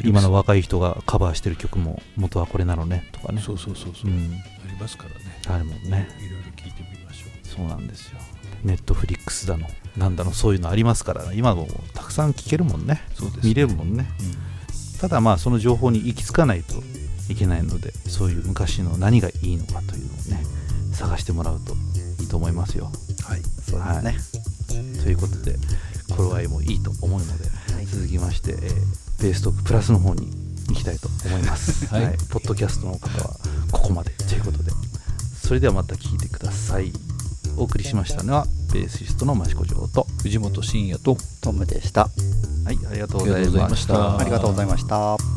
[0.04, 3.42] 今の若い人がカバーしてる曲も元はこれなのねとかね。
[3.42, 4.12] そうそうそうそう。
[4.12, 4.18] う、ん。
[4.18, 5.16] ありますからね。
[5.48, 6.08] あるもんね。
[6.20, 7.48] いろいろ聞いてみましょう。
[7.48, 8.20] そうなんですよ。
[8.64, 13.02] ネットフリックスだのなんだのそういうのありますから今もたくさん聞けるもんね。
[13.16, 13.50] そうですね。
[13.50, 14.06] 見れるもんね。
[15.02, 16.76] ただまあその情報に行き着かないと
[17.30, 20.44] いけないのでそういう昔の何がいいのかというのをね
[20.98, 21.76] 探してもらうと
[22.22, 22.92] いいと思いますよ。
[23.24, 23.42] はい。
[23.70, 25.56] そうですね、ということで
[26.16, 27.46] 頃合いもいいと思うので、
[27.86, 30.32] 続きまして、えーベーストークプラスの方に
[30.70, 32.16] 行きたいと思います、はい。
[32.30, 33.36] ポッドキャストの方は
[33.72, 34.12] ここまで。
[34.12, 34.72] ということで
[35.42, 36.92] それではまた聞いてください。
[37.58, 42.10] お送りしましたのはベーシストの益子城と藤本慎也とトムでした。
[42.66, 42.78] はい。
[42.90, 44.20] ありがとうございました。
[44.20, 45.37] ありがとうございました